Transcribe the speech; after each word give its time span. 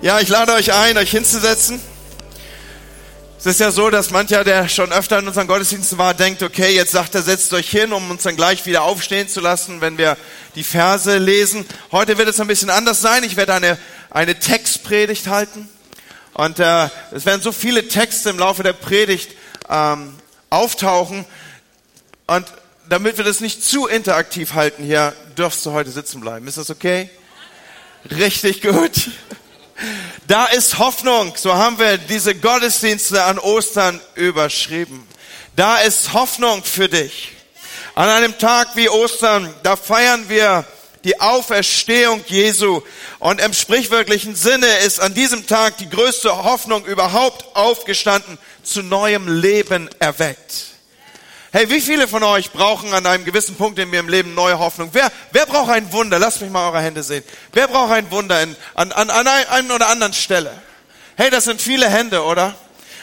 Ja, 0.00 0.20
ich 0.20 0.28
lade 0.28 0.52
euch 0.52 0.72
ein, 0.72 0.96
euch 0.96 1.10
hinzusetzen. 1.10 1.80
Es 3.36 3.46
ist 3.46 3.58
ja 3.58 3.72
so, 3.72 3.90
dass 3.90 4.10
mancher, 4.10 4.44
der 4.44 4.68
schon 4.68 4.92
öfter 4.92 5.18
in 5.18 5.26
unseren 5.26 5.48
Gottesdiensten 5.48 5.98
war, 5.98 6.14
denkt, 6.14 6.44
okay, 6.44 6.72
jetzt 6.72 6.92
sagt 6.92 7.16
er, 7.16 7.22
setzt 7.22 7.52
euch 7.52 7.68
hin, 7.68 7.92
um 7.92 8.08
uns 8.08 8.22
dann 8.22 8.36
gleich 8.36 8.64
wieder 8.64 8.82
aufstehen 8.82 9.28
zu 9.28 9.40
lassen, 9.40 9.80
wenn 9.80 9.98
wir 9.98 10.16
die 10.54 10.62
Verse 10.62 11.18
lesen. 11.18 11.66
Heute 11.90 12.16
wird 12.16 12.28
es 12.28 12.38
ein 12.38 12.46
bisschen 12.46 12.70
anders 12.70 13.00
sein. 13.00 13.24
Ich 13.24 13.36
werde 13.36 13.54
eine, 13.54 13.76
eine 14.10 14.38
Textpredigt 14.38 15.26
halten. 15.26 15.68
Und 16.32 16.60
äh, 16.60 16.88
es 17.10 17.26
werden 17.26 17.42
so 17.42 17.50
viele 17.50 17.88
Texte 17.88 18.30
im 18.30 18.38
Laufe 18.38 18.62
der 18.62 18.74
Predigt 18.74 19.32
ähm, 19.68 20.14
auftauchen. 20.48 21.24
Und 22.28 22.46
damit 22.88 23.18
wir 23.18 23.24
das 23.24 23.40
nicht 23.40 23.64
zu 23.64 23.88
interaktiv 23.88 24.52
halten 24.52 24.84
hier, 24.84 25.12
dürfst 25.36 25.66
du 25.66 25.72
heute 25.72 25.90
sitzen 25.90 26.20
bleiben. 26.20 26.46
Ist 26.46 26.56
das 26.58 26.70
okay? 26.70 27.10
Richtig 28.08 28.62
gut. 28.62 29.10
Da 30.26 30.46
ist 30.46 30.78
Hoffnung. 30.78 31.34
So 31.36 31.54
haben 31.54 31.78
wir 31.78 31.98
diese 31.98 32.34
Gottesdienste 32.34 33.22
an 33.22 33.38
Ostern 33.38 34.00
überschrieben. 34.14 35.06
Da 35.56 35.78
ist 35.78 36.12
Hoffnung 36.12 36.64
für 36.64 36.88
dich. 36.88 37.32
An 37.94 38.08
einem 38.08 38.38
Tag 38.38 38.76
wie 38.76 38.88
Ostern, 38.88 39.52
da 39.62 39.76
feiern 39.76 40.28
wir 40.28 40.64
die 41.04 41.20
Auferstehung 41.20 42.22
Jesu. 42.26 42.82
Und 43.18 43.40
im 43.40 43.52
sprichwörtlichen 43.52 44.34
Sinne 44.34 44.66
ist 44.78 45.00
an 45.00 45.14
diesem 45.14 45.46
Tag 45.46 45.78
die 45.78 45.88
größte 45.88 46.44
Hoffnung 46.44 46.84
überhaupt 46.84 47.56
aufgestanden, 47.56 48.38
zu 48.62 48.82
neuem 48.82 49.40
Leben 49.40 49.88
erweckt. 49.98 50.77
Hey, 51.50 51.70
wie 51.70 51.80
viele 51.80 52.06
von 52.06 52.22
euch 52.22 52.52
brauchen 52.52 52.92
an 52.92 53.06
einem 53.06 53.24
gewissen 53.24 53.54
Punkt 53.54 53.78
in 53.78 53.90
ihrem 53.90 54.10
Leben 54.10 54.34
neue 54.34 54.58
Hoffnung? 54.58 54.90
Wer, 54.92 55.10
wer 55.32 55.46
braucht 55.46 55.70
ein 55.70 55.90
Wunder? 55.92 56.18
Lasst 56.18 56.42
mich 56.42 56.50
mal 56.50 56.68
eure 56.68 56.82
Hände 56.82 57.02
sehen. 57.02 57.24
Wer 57.54 57.68
braucht 57.68 57.90
ein 57.92 58.10
Wunder 58.10 58.42
in, 58.42 58.54
an, 58.74 58.92
an, 58.92 59.08
an 59.08 59.26
einer 59.26 59.74
oder 59.74 59.88
anderen 59.88 60.12
Stelle? 60.12 60.52
Hey, 61.16 61.30
das 61.30 61.44
sind 61.44 61.62
viele 61.62 61.88
Hände, 61.88 62.22
oder? 62.22 62.54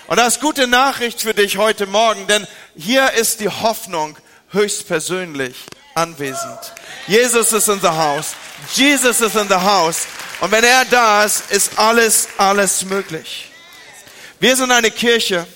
Und 0.06 0.18
das 0.18 0.36
ist 0.36 0.42
gute 0.42 0.68
Nachricht 0.68 1.22
für 1.22 1.34
dich 1.34 1.58
heute 1.58 1.88
Morgen, 1.88 2.28
denn 2.28 2.46
hier 2.78 3.14
ist 3.14 3.40
die 3.40 3.50
Hoffnung 3.50 4.16
höchstpersönlich 4.52 5.56
anwesend. 5.96 6.74
Jesus 7.08 7.52
ist 7.52 7.68
in 7.68 7.82
the 7.82 7.88
house. 7.88 8.36
Jesus 8.76 9.22
ist 9.22 9.36
in 9.36 9.48
the 9.48 9.56
house. 9.56 10.06
Und 10.40 10.52
wenn 10.52 10.64
er 10.64 10.86
da 10.86 11.24
ist, 11.24 11.50
ist 11.50 11.80
alles, 11.80 12.28
alles 12.38 12.86
möglich. 12.86 13.50
Wir 14.40 14.56
sind 14.56 14.72
eine 14.72 14.92
Kirche, 14.92 15.48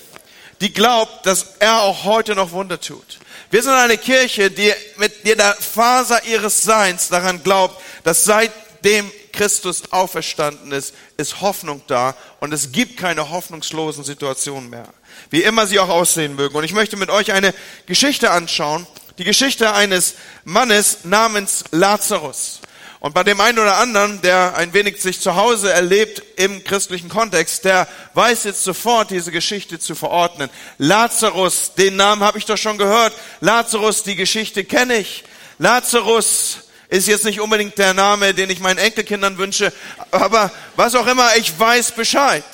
die 0.60 0.72
glaubt, 0.72 1.26
dass 1.26 1.54
er 1.58 1.82
auch 1.82 2.04
heute 2.04 2.34
noch 2.34 2.52
Wunder 2.52 2.80
tut. 2.80 3.18
Wir 3.50 3.62
sind 3.62 3.72
eine 3.72 3.98
Kirche, 3.98 4.50
die 4.50 4.72
mit 4.96 5.24
jeder 5.24 5.54
Faser 5.54 6.24
ihres 6.24 6.62
Seins 6.62 7.08
daran 7.08 7.42
glaubt, 7.42 7.82
dass 8.04 8.24
seitdem 8.24 9.10
Christus 9.32 9.92
auferstanden 9.92 10.72
ist, 10.72 10.94
ist 11.16 11.40
Hoffnung 11.40 11.82
da 11.86 12.14
und 12.40 12.52
es 12.52 12.72
gibt 12.72 12.96
keine 12.96 13.30
hoffnungslosen 13.30 14.04
Situationen 14.04 14.70
mehr. 14.70 14.88
Wie 15.30 15.42
immer 15.42 15.66
sie 15.66 15.78
auch 15.78 15.88
aussehen 15.88 16.36
mögen. 16.36 16.54
Und 16.54 16.64
ich 16.64 16.72
möchte 16.72 16.96
mit 16.96 17.10
euch 17.10 17.32
eine 17.32 17.54
Geschichte 17.86 18.30
anschauen, 18.30 18.86
die 19.18 19.24
Geschichte 19.24 19.72
eines 19.72 20.14
Mannes 20.44 21.04
namens 21.04 21.64
Lazarus. 21.70 22.59
Und 23.00 23.14
bei 23.14 23.24
dem 23.24 23.40
einen 23.40 23.58
oder 23.58 23.78
anderen, 23.78 24.20
der 24.20 24.56
ein 24.56 24.74
wenig 24.74 25.00
sich 25.00 25.20
zu 25.20 25.34
Hause 25.34 25.72
erlebt 25.72 26.22
im 26.36 26.62
christlichen 26.62 27.08
Kontext, 27.08 27.64
der 27.64 27.88
weiß 28.12 28.44
jetzt 28.44 28.62
sofort 28.62 29.10
diese 29.10 29.32
Geschichte 29.32 29.78
zu 29.78 29.94
verordnen. 29.94 30.50
Lazarus, 30.76 31.72
den 31.74 31.96
Namen 31.96 32.22
habe 32.22 32.36
ich 32.36 32.44
doch 32.44 32.58
schon 32.58 32.76
gehört. 32.76 33.14
Lazarus, 33.40 34.02
die 34.02 34.16
Geschichte 34.16 34.64
kenne 34.64 34.98
ich. 34.98 35.24
Lazarus 35.58 36.58
ist 36.90 37.08
jetzt 37.08 37.24
nicht 37.24 37.40
unbedingt 37.40 37.78
der 37.78 37.94
Name, 37.94 38.34
den 38.34 38.50
ich 38.50 38.60
meinen 38.60 38.78
Enkelkindern 38.78 39.38
wünsche, 39.38 39.72
aber 40.10 40.50
was 40.76 40.94
auch 40.94 41.06
immer, 41.06 41.36
ich 41.36 41.58
weiß 41.58 41.92
Bescheid. 41.92 42.44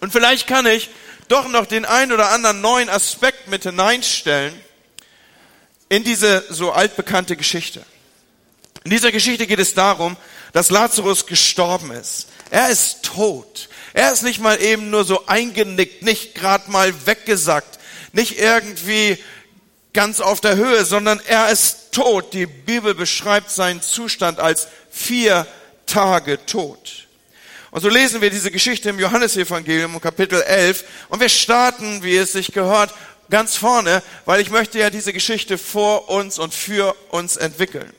Und 0.00 0.12
vielleicht 0.12 0.48
kann 0.48 0.66
ich 0.66 0.90
doch 1.28 1.46
noch 1.46 1.66
den 1.66 1.84
einen 1.84 2.10
oder 2.10 2.30
anderen 2.30 2.60
neuen 2.60 2.88
Aspekt 2.88 3.46
mit 3.46 3.62
hineinstellen 3.62 4.58
in 5.88 6.02
diese 6.02 6.44
so 6.48 6.72
altbekannte 6.72 7.36
Geschichte. 7.36 7.84
In 8.84 8.90
dieser 8.90 9.12
Geschichte 9.12 9.46
geht 9.46 9.58
es 9.58 9.74
darum, 9.74 10.16
dass 10.52 10.70
Lazarus 10.70 11.26
gestorben 11.26 11.90
ist. 11.92 12.28
Er 12.50 12.68
ist 12.68 13.02
tot. 13.02 13.68
Er 13.94 14.12
ist 14.12 14.22
nicht 14.22 14.40
mal 14.40 14.60
eben 14.60 14.90
nur 14.90 15.04
so 15.04 15.26
eingenickt, 15.26 16.02
nicht 16.02 16.34
gerade 16.34 16.70
mal 16.70 16.92
weggesackt, 17.06 17.78
nicht 18.12 18.38
irgendwie 18.38 19.18
ganz 19.92 20.20
auf 20.20 20.40
der 20.40 20.56
Höhe, 20.56 20.84
sondern 20.84 21.20
er 21.26 21.50
ist 21.50 21.92
tot. 21.92 22.32
Die 22.32 22.46
Bibel 22.46 22.94
beschreibt 22.94 23.50
seinen 23.50 23.82
Zustand 23.82 24.40
als 24.40 24.68
vier 24.90 25.46
Tage 25.86 26.44
tot. 26.46 27.06
Und 27.70 27.80
so 27.80 27.88
lesen 27.88 28.20
wir 28.20 28.30
diese 28.30 28.50
Geschichte 28.50 28.90
im 28.90 28.98
Johannesevangelium 28.98 29.98
Kapitel 30.00 30.42
11 30.42 30.84
und 31.08 31.20
wir 31.20 31.30
starten, 31.30 32.02
wie 32.02 32.16
es 32.16 32.32
sich 32.32 32.52
gehört, 32.52 32.92
ganz 33.30 33.56
vorne, 33.56 34.02
weil 34.26 34.40
ich 34.40 34.50
möchte 34.50 34.78
ja 34.78 34.90
diese 34.90 35.14
Geschichte 35.14 35.56
vor 35.56 36.10
uns 36.10 36.38
und 36.38 36.52
für 36.52 36.94
uns 37.08 37.36
entwickeln. 37.36 37.90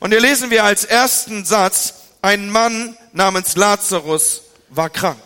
Und 0.00 0.12
hier 0.12 0.20
lesen 0.20 0.50
wir 0.50 0.64
als 0.64 0.84
ersten 0.84 1.44
Satz, 1.44 1.94
ein 2.22 2.50
Mann 2.50 2.96
namens 3.12 3.54
Lazarus 3.56 4.42
war 4.70 4.90
krank. 4.90 5.18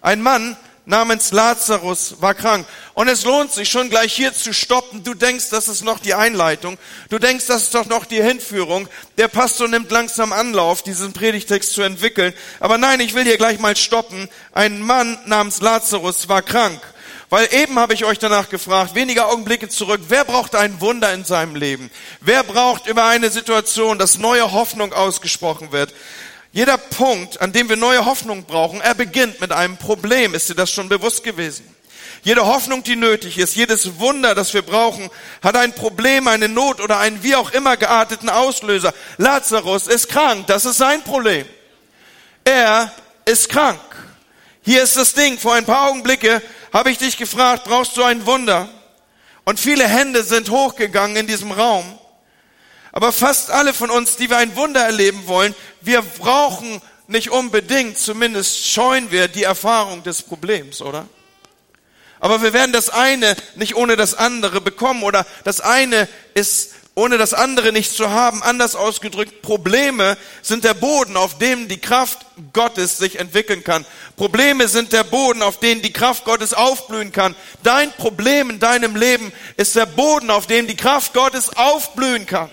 Ein 0.00 0.22
Mann 0.22 0.56
namens 0.88 1.32
Lazarus 1.32 2.16
war 2.20 2.34
krank. 2.34 2.66
Und 2.94 3.08
es 3.08 3.24
lohnt 3.24 3.52
sich 3.52 3.68
schon 3.68 3.90
gleich 3.90 4.12
hier 4.12 4.32
zu 4.32 4.54
stoppen. 4.54 5.02
Du 5.04 5.14
denkst, 5.14 5.50
das 5.50 5.68
ist 5.68 5.84
noch 5.84 5.98
die 5.98 6.14
Einleitung. 6.14 6.78
Du 7.10 7.18
denkst, 7.18 7.46
das 7.46 7.64
ist 7.64 7.74
doch 7.74 7.86
noch 7.86 8.04
die 8.04 8.22
Hinführung. 8.22 8.88
Der 9.18 9.28
Pastor 9.28 9.68
nimmt 9.68 9.90
langsam 9.90 10.32
Anlauf, 10.32 10.82
diesen 10.82 11.12
Predigtext 11.12 11.72
zu 11.72 11.82
entwickeln. 11.82 12.32
Aber 12.60 12.78
nein, 12.78 13.00
ich 13.00 13.14
will 13.14 13.24
hier 13.24 13.36
gleich 13.36 13.58
mal 13.58 13.76
stoppen. 13.76 14.28
Ein 14.52 14.80
Mann 14.80 15.18
namens 15.26 15.60
Lazarus 15.60 16.28
war 16.28 16.42
krank. 16.42 16.80
Weil 17.30 17.52
eben 17.52 17.78
habe 17.78 17.92
ich 17.92 18.04
euch 18.06 18.18
danach 18.18 18.48
gefragt, 18.48 18.94
wenige 18.94 19.26
Augenblicke 19.26 19.68
zurück, 19.68 20.00
wer 20.08 20.24
braucht 20.24 20.54
ein 20.54 20.80
Wunder 20.80 21.12
in 21.12 21.24
seinem 21.24 21.56
Leben? 21.56 21.90
Wer 22.20 22.42
braucht 22.42 22.86
über 22.86 23.04
eine 23.04 23.28
Situation, 23.28 23.98
dass 23.98 24.16
neue 24.16 24.52
Hoffnung 24.52 24.94
ausgesprochen 24.94 25.70
wird? 25.70 25.92
Jeder 26.52 26.78
Punkt, 26.78 27.42
an 27.42 27.52
dem 27.52 27.68
wir 27.68 27.76
neue 27.76 28.06
Hoffnung 28.06 28.44
brauchen, 28.44 28.80
er 28.80 28.94
beginnt 28.94 29.42
mit 29.42 29.52
einem 29.52 29.76
Problem. 29.76 30.34
Ist 30.34 30.48
dir 30.48 30.54
das 30.54 30.70
schon 30.70 30.88
bewusst 30.88 31.22
gewesen? 31.22 31.66
Jede 32.22 32.46
Hoffnung, 32.46 32.82
die 32.82 32.96
nötig 32.96 33.38
ist, 33.38 33.54
jedes 33.54 33.98
Wunder, 33.98 34.34
das 34.34 34.54
wir 34.54 34.62
brauchen, 34.62 35.10
hat 35.42 35.56
ein 35.56 35.74
Problem, 35.74 36.26
eine 36.26 36.48
Not 36.48 36.80
oder 36.80 36.98
einen 36.98 37.22
wie 37.22 37.36
auch 37.36 37.50
immer 37.52 37.76
gearteten 37.76 38.30
Auslöser. 38.30 38.94
Lazarus 39.18 39.86
ist 39.86 40.08
krank, 40.08 40.46
das 40.46 40.64
ist 40.64 40.78
sein 40.78 41.02
Problem. 41.02 41.46
Er 42.44 42.90
ist 43.26 43.50
krank. 43.50 43.78
Hier 44.62 44.82
ist 44.82 44.96
das 44.96 45.14
Ding. 45.14 45.38
Vor 45.38 45.54
ein 45.54 45.64
paar 45.64 45.88
Augenblicke 45.88 46.42
habe 46.72 46.90
ich 46.90 46.98
dich 46.98 47.16
gefragt, 47.16 47.64
brauchst 47.64 47.96
du 47.96 48.02
ein 48.02 48.26
Wunder? 48.26 48.68
Und 49.44 49.58
viele 49.58 49.88
Hände 49.88 50.22
sind 50.22 50.50
hochgegangen 50.50 51.16
in 51.16 51.26
diesem 51.26 51.52
Raum. 51.52 51.98
Aber 52.92 53.12
fast 53.12 53.50
alle 53.50 53.72
von 53.72 53.90
uns, 53.90 54.16
die 54.16 54.28
wir 54.28 54.38
ein 54.38 54.56
Wunder 54.56 54.80
erleben 54.80 55.26
wollen, 55.26 55.54
wir 55.80 56.02
brauchen 56.02 56.80
nicht 57.06 57.30
unbedingt, 57.30 57.98
zumindest 57.98 58.66
scheuen 58.66 59.10
wir 59.10 59.28
die 59.28 59.44
Erfahrung 59.44 60.02
des 60.02 60.22
Problems, 60.22 60.82
oder? 60.82 61.06
Aber 62.20 62.42
wir 62.42 62.52
werden 62.52 62.72
das 62.72 62.90
eine 62.90 63.36
nicht 63.54 63.76
ohne 63.76 63.96
das 63.96 64.14
andere 64.14 64.60
bekommen 64.60 65.02
oder 65.02 65.24
das 65.44 65.60
eine 65.60 66.08
ist 66.34 66.74
ohne 66.98 67.16
das 67.16 67.32
andere 67.32 67.72
nicht 67.72 67.92
zu 67.92 68.10
haben. 68.10 68.42
Anders 68.42 68.74
ausgedrückt, 68.74 69.40
Probleme 69.40 70.18
sind 70.42 70.64
der 70.64 70.74
Boden, 70.74 71.16
auf 71.16 71.38
dem 71.38 71.68
die 71.68 71.80
Kraft 71.80 72.26
Gottes 72.52 72.98
sich 72.98 73.20
entwickeln 73.20 73.62
kann. 73.62 73.86
Probleme 74.16 74.66
sind 74.66 74.92
der 74.92 75.04
Boden, 75.04 75.42
auf 75.42 75.60
dem 75.60 75.80
die 75.80 75.92
Kraft 75.92 76.24
Gottes 76.24 76.54
aufblühen 76.54 77.12
kann. 77.12 77.36
Dein 77.62 77.92
Problem 77.92 78.50
in 78.50 78.58
deinem 78.58 78.96
Leben 78.96 79.32
ist 79.56 79.76
der 79.76 79.86
Boden, 79.86 80.28
auf 80.28 80.48
dem 80.48 80.66
die 80.66 80.74
Kraft 80.74 81.14
Gottes 81.14 81.56
aufblühen 81.56 82.26
kann. 82.26 82.50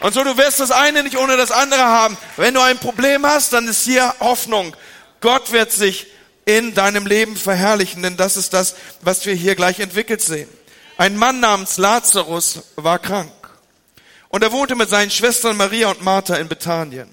Und 0.00 0.14
so, 0.14 0.22
du 0.22 0.36
wirst 0.36 0.60
das 0.60 0.70
eine 0.70 1.02
nicht 1.02 1.18
ohne 1.18 1.36
das 1.36 1.50
andere 1.50 1.84
haben. 1.84 2.16
Wenn 2.36 2.54
du 2.54 2.60
ein 2.60 2.78
Problem 2.78 3.26
hast, 3.26 3.52
dann 3.52 3.66
ist 3.66 3.84
hier 3.84 4.14
Hoffnung. 4.20 4.76
Gott 5.20 5.50
wird 5.50 5.72
sich 5.72 6.06
in 6.44 6.74
deinem 6.74 7.04
Leben 7.04 7.36
verherrlichen, 7.36 8.04
denn 8.04 8.16
das 8.16 8.36
ist 8.36 8.52
das, 8.52 8.76
was 9.00 9.26
wir 9.26 9.34
hier 9.34 9.56
gleich 9.56 9.80
entwickelt 9.80 10.20
sehen. 10.20 10.48
Ein 10.98 11.16
Mann 11.16 11.40
namens 11.40 11.78
Lazarus 11.78 12.62
war 12.76 13.00
krank. 13.00 13.32
Und 14.36 14.42
er 14.42 14.52
wohnte 14.52 14.74
mit 14.74 14.90
seinen 14.90 15.10
Schwestern 15.10 15.56
Maria 15.56 15.88
und 15.88 16.02
Martha 16.02 16.36
in 16.36 16.46
Bethanien. 16.46 17.08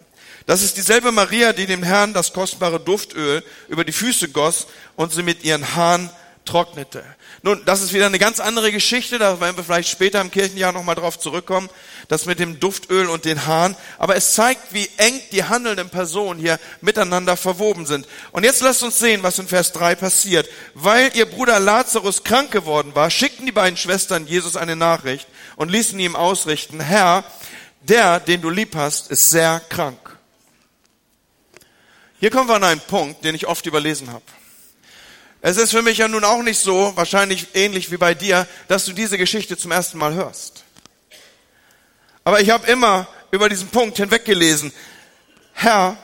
Das 0.46 0.62
ist 0.62 0.76
dieselbe 0.76 1.14
Maria, 1.14 1.54
die 1.54 1.66
dem 1.66 1.82
Herrn 1.82 2.14
das 2.14 2.34
kostbare 2.34 2.82
Duftöl 2.82 3.42
über 3.70 3.86
die 3.86 3.94
Füße 3.94 4.28
goss 4.28 4.68
und 4.98 5.14
sie 5.14 5.24
mit 5.24 5.42
ihren 5.46 5.74
Haaren 5.74 6.10
trocknete. 6.44 7.02
Nun, 7.42 7.64
das 7.64 7.82
ist 7.82 7.94
wieder 7.94 8.08
eine 8.08 8.20
ganz 8.20 8.42
andere 8.42 8.74
Geschichte, 8.74 9.20
da 9.20 9.40
werden 9.40 9.56
wir 9.56 9.64
vielleicht 9.64 9.88
später 9.88 10.20
im 10.20 10.32
Kirchenjahr 10.32 10.74
nochmal 10.74 10.96
drauf 10.96 11.18
zurückkommen, 11.18 11.70
das 12.10 12.26
mit 12.26 12.40
dem 12.40 12.60
Duftöl 12.60 13.08
und 13.08 13.24
den 13.24 13.46
Haaren. 13.46 13.78
Aber 14.00 14.18
es 14.18 14.34
zeigt, 14.34 14.74
wie 14.74 14.90
eng 14.98 15.18
die 15.32 15.46
handelnden 15.46 15.90
Personen 15.90 16.42
hier 16.42 16.60
miteinander 16.82 17.38
verwoben 17.38 17.86
sind. 17.86 18.06
Und 18.34 18.44
jetzt 18.44 18.62
lasst 18.62 18.84
uns 18.84 19.00
sehen, 19.00 19.24
was 19.24 19.40
in 19.40 19.48
Vers 19.48 19.72
3 19.72 19.96
passiert. 19.96 20.50
Weil 20.74 21.10
ihr 21.14 21.26
Bruder 21.26 21.62
Lazarus 21.62 22.26
krank 22.26 22.52
geworden 22.52 22.92
war, 22.96 23.10
schickten 23.10 23.46
die 23.46 23.54
beiden 23.54 23.78
Schwestern 23.78 24.28
Jesus 24.28 24.58
eine 24.58 24.76
Nachricht 24.76 25.26
und 25.56 25.70
ließen 25.70 26.00
ihm 26.00 26.16
ausrichten, 26.16 26.80
Herr, 26.80 27.24
der, 27.82 28.20
den 28.20 28.42
du 28.42 28.50
lieb 28.50 28.76
hast, 28.76 29.10
ist 29.12 29.30
sehr 29.30 29.62
krank. 29.70 30.18
Hier 32.20 32.32
kommen 32.32 32.48
wir 32.48 32.56
an 32.56 32.64
einen 32.64 32.82
Punkt, 32.82 33.26
den 33.26 33.36
ich 33.36 33.48
oft 33.48 33.66
überlesen 33.66 34.12
habe. 34.12 34.24
Es 35.42 35.58
ist 35.58 35.72
für 35.72 35.82
mich 35.82 35.98
ja 35.98 36.08
nun 36.08 36.24
auch 36.24 36.42
nicht 36.42 36.60
so, 36.60 36.94
wahrscheinlich 36.96 37.48
ähnlich 37.54 37.92
wie 37.92 37.98
bei 37.98 38.14
dir, 38.14 38.48
dass 38.70 38.86
du 38.86 38.94
diese 38.94 39.18
Geschichte 39.18 39.58
zum 39.58 39.72
ersten 39.72 39.98
Mal 39.98 40.14
hörst. 40.14 40.64
Aber 42.24 42.40
ich 42.40 42.50
habe 42.50 42.66
immer 42.68 43.08
über 43.32 43.50
diesen 43.50 43.68
Punkt 43.68 43.98
hinweggelesen. 43.98 44.72
Herr, 45.52 45.98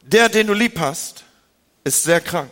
der, 0.00 0.30
den 0.30 0.46
du 0.46 0.54
lieb 0.54 0.80
hast, 0.80 1.24
ist 1.84 2.04
sehr 2.04 2.22
krank. 2.22 2.50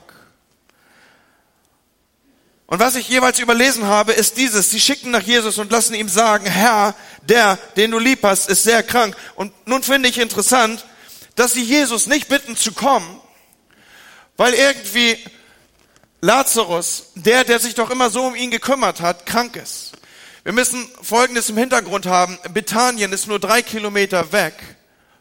Und 2.66 2.80
was 2.80 2.96
ich 2.96 3.08
jeweils 3.08 3.38
überlesen 3.38 3.84
habe, 3.84 4.12
ist 4.12 4.36
dieses. 4.36 4.70
Sie 4.70 4.80
schicken 4.80 5.12
nach 5.12 5.22
Jesus 5.22 5.58
und 5.58 5.70
lassen 5.70 5.94
ihm 5.94 6.08
sagen, 6.08 6.46
Herr, 6.46 6.94
der, 7.22 7.58
den 7.76 7.92
du 7.92 7.98
lieb 7.98 8.20
hast, 8.24 8.48
ist 8.48 8.64
sehr 8.64 8.82
krank. 8.82 9.16
Und 9.36 9.52
nun 9.66 9.82
finde 9.82 10.08
ich 10.08 10.18
interessant, 10.18 10.84
dass 11.36 11.52
sie 11.52 11.62
Jesus 11.62 12.06
nicht 12.06 12.28
bitten 12.28 12.56
zu 12.56 12.72
kommen, 12.72 13.20
weil 14.36 14.54
irgendwie 14.54 15.16
Lazarus, 16.20 17.10
der, 17.14 17.44
der 17.44 17.60
sich 17.60 17.74
doch 17.74 17.90
immer 17.90 18.10
so 18.10 18.26
um 18.26 18.34
ihn 18.34 18.50
gekümmert 18.50 19.00
hat, 19.00 19.26
krank 19.26 19.54
ist. 19.56 19.92
Wir 20.42 20.52
müssen 20.52 20.88
Folgendes 21.02 21.50
im 21.50 21.56
Hintergrund 21.56 22.06
haben. 22.06 22.38
Bethanien 22.52 23.12
ist 23.12 23.28
nur 23.28 23.38
drei 23.38 23.62
Kilometer 23.62 24.32
weg 24.32 24.54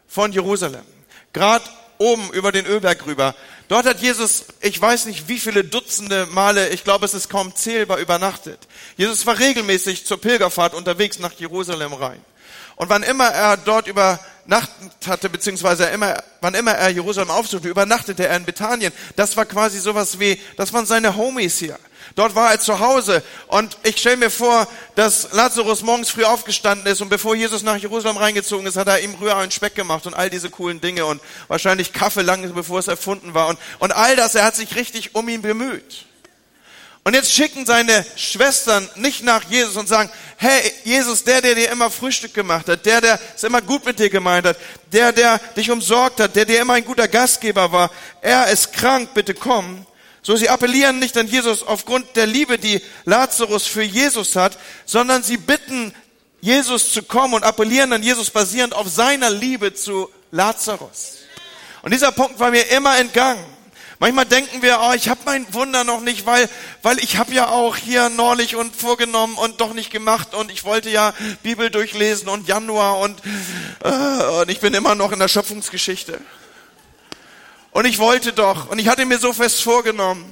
von 0.08 0.32
Jerusalem. 0.32 0.84
Gerade 1.32 1.64
oben 1.98 2.30
über 2.32 2.52
den 2.52 2.66
Ölberg 2.66 3.06
rüber. 3.06 3.34
Dort 3.68 3.86
hat 3.86 4.00
Jesus, 4.00 4.44
ich 4.60 4.80
weiß 4.80 5.06
nicht 5.06 5.28
wie 5.28 5.38
viele 5.38 5.64
Dutzende 5.64 6.26
Male, 6.26 6.68
ich 6.68 6.84
glaube 6.84 7.04
es 7.04 7.14
ist 7.14 7.28
kaum 7.28 7.54
zählbar, 7.54 7.98
übernachtet. 7.98 8.60
Jesus 8.96 9.26
war 9.26 9.38
regelmäßig 9.38 10.06
zur 10.06 10.20
Pilgerfahrt 10.20 10.74
unterwegs 10.74 11.18
nach 11.18 11.32
Jerusalem 11.32 11.92
rein. 11.92 12.20
Und 12.76 12.90
wann 12.90 13.02
immer 13.02 13.26
er 13.26 13.56
dort 13.56 13.88
übernachtet 13.88 15.06
hatte, 15.06 15.28
beziehungsweise 15.30 15.86
immer, 15.86 16.22
wann 16.40 16.54
immer 16.54 16.72
er 16.72 16.90
Jerusalem 16.90 17.30
aufsuchte, 17.30 17.68
übernachtete 17.68 18.28
er 18.28 18.36
in 18.36 18.44
Bethanien. 18.44 18.92
Das 19.16 19.36
war 19.36 19.46
quasi 19.46 19.80
sowas 19.80 20.20
wie, 20.20 20.40
das 20.56 20.72
waren 20.72 20.86
seine 20.86 21.16
Homies 21.16 21.58
hier. 21.58 21.78
Dort 22.14 22.34
war 22.34 22.52
er 22.52 22.60
zu 22.60 22.78
Hause. 22.78 23.22
Und 23.48 23.76
ich 23.82 23.98
stelle 23.98 24.16
mir 24.16 24.30
vor, 24.30 24.66
dass 24.94 25.32
Lazarus 25.32 25.82
morgens 25.82 26.10
früh 26.10 26.24
aufgestanden 26.24 26.86
ist 26.86 27.00
und 27.00 27.08
bevor 27.08 27.34
Jesus 27.34 27.62
nach 27.62 27.76
Jerusalem 27.76 28.16
reingezogen 28.16 28.66
ist, 28.66 28.76
hat 28.76 28.88
er 28.88 29.00
ihm 29.00 29.14
Rührei 29.14 29.42
und 29.42 29.52
Speck 29.52 29.74
gemacht 29.74 30.06
und 30.06 30.14
all 30.14 30.30
diese 30.30 30.50
coolen 30.50 30.80
Dinge 30.80 31.04
und 31.06 31.20
wahrscheinlich 31.48 31.92
Kaffee 31.92 32.22
lange 32.22 32.48
bevor 32.48 32.78
es 32.78 32.88
erfunden 32.88 33.34
war 33.34 33.48
und, 33.48 33.58
und 33.78 33.92
all 33.92 34.16
das. 34.16 34.34
Er 34.34 34.44
hat 34.44 34.56
sich 34.56 34.76
richtig 34.76 35.14
um 35.14 35.28
ihn 35.28 35.42
bemüht. 35.42 36.06
Und 37.06 37.14
jetzt 37.14 37.32
schicken 37.32 37.64
seine 37.64 38.04
Schwestern 38.16 38.88
nicht 38.96 39.22
nach 39.22 39.44
Jesus 39.44 39.76
und 39.76 39.86
sagen, 39.86 40.10
hey, 40.38 40.72
Jesus, 40.82 41.22
der, 41.22 41.40
der 41.40 41.54
dir 41.54 41.70
immer 41.70 41.88
Frühstück 41.88 42.34
gemacht 42.34 42.68
hat, 42.68 42.84
der, 42.84 43.00
der 43.00 43.20
es 43.32 43.44
immer 43.44 43.62
gut 43.62 43.86
mit 43.86 44.00
dir 44.00 44.10
gemeint 44.10 44.44
hat, 44.44 44.56
der, 44.92 45.12
der 45.12 45.38
dich 45.56 45.70
umsorgt 45.70 46.18
hat, 46.18 46.34
der 46.34 46.46
dir 46.46 46.60
immer 46.60 46.72
ein 46.72 46.84
guter 46.84 47.06
Gastgeber 47.06 47.70
war, 47.70 47.92
er 48.22 48.48
ist 48.48 48.72
krank, 48.72 49.10
bitte 49.14 49.34
komm. 49.34 49.86
So, 50.26 50.34
sie 50.34 50.48
appellieren 50.48 50.98
nicht 50.98 51.16
an 51.18 51.28
Jesus 51.28 51.62
aufgrund 51.62 52.16
der 52.16 52.26
Liebe, 52.26 52.58
die 52.58 52.82
Lazarus 53.04 53.64
für 53.64 53.84
Jesus 53.84 54.34
hat, 54.34 54.58
sondern 54.84 55.22
sie 55.22 55.36
bitten 55.36 55.94
Jesus 56.40 56.92
zu 56.92 57.04
kommen 57.04 57.34
und 57.34 57.44
appellieren 57.44 57.92
an 57.92 58.02
Jesus 58.02 58.30
basierend 58.30 58.74
auf 58.74 58.88
seiner 58.88 59.30
Liebe 59.30 59.72
zu 59.72 60.10
Lazarus. 60.32 61.18
Und 61.82 61.92
dieser 61.92 62.10
Punkt 62.10 62.40
war 62.40 62.50
mir 62.50 62.68
immer 62.72 62.98
entgangen. 62.98 63.44
Manchmal 64.00 64.26
denken 64.26 64.62
wir, 64.62 64.80
oh, 64.82 64.94
ich 64.94 65.08
habe 65.08 65.20
mein 65.26 65.46
Wunder 65.54 65.84
noch 65.84 66.00
nicht, 66.00 66.26
weil, 66.26 66.50
weil 66.82 66.98
ich 66.98 67.18
habe 67.18 67.32
ja 67.32 67.50
auch 67.50 67.76
hier 67.76 68.08
neulich 68.08 68.56
und 68.56 68.74
vorgenommen 68.74 69.36
und 69.36 69.60
doch 69.60 69.74
nicht 69.74 69.92
gemacht 69.92 70.34
und 70.34 70.50
ich 70.50 70.64
wollte 70.64 70.90
ja 70.90 71.14
Bibel 71.44 71.70
durchlesen 71.70 72.28
und 72.28 72.48
Januar 72.48 72.98
und, 72.98 73.22
äh, 73.84 74.40
und 74.40 74.50
ich 74.50 74.58
bin 74.58 74.74
immer 74.74 74.96
noch 74.96 75.12
in 75.12 75.20
der 75.20 75.28
Schöpfungsgeschichte. 75.28 76.20
Und 77.76 77.84
ich 77.84 77.98
wollte 77.98 78.32
doch 78.32 78.70
und 78.70 78.78
ich 78.78 78.88
hatte 78.88 79.04
mir 79.04 79.18
so 79.18 79.34
fest 79.34 79.62
vorgenommen. 79.62 80.24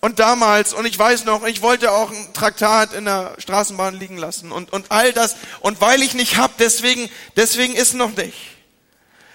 Und 0.00 0.20
damals, 0.20 0.72
und 0.72 0.86
ich 0.86 0.98
weiß 0.98 1.26
noch, 1.26 1.44
ich 1.44 1.60
wollte 1.60 1.92
auch 1.92 2.10
ein 2.10 2.32
Traktat 2.32 2.94
in 2.94 3.04
der 3.04 3.34
Straßenbahn 3.36 3.94
liegen 3.94 4.16
lassen 4.16 4.52
und, 4.52 4.72
und 4.72 4.90
all 4.90 5.12
das. 5.12 5.36
Und 5.60 5.82
weil 5.82 6.00
ich 6.00 6.14
nicht 6.14 6.38
hab, 6.38 6.56
deswegen, 6.56 7.10
deswegen 7.36 7.74
ist 7.74 7.92
noch 7.92 8.16
nicht. 8.16 8.38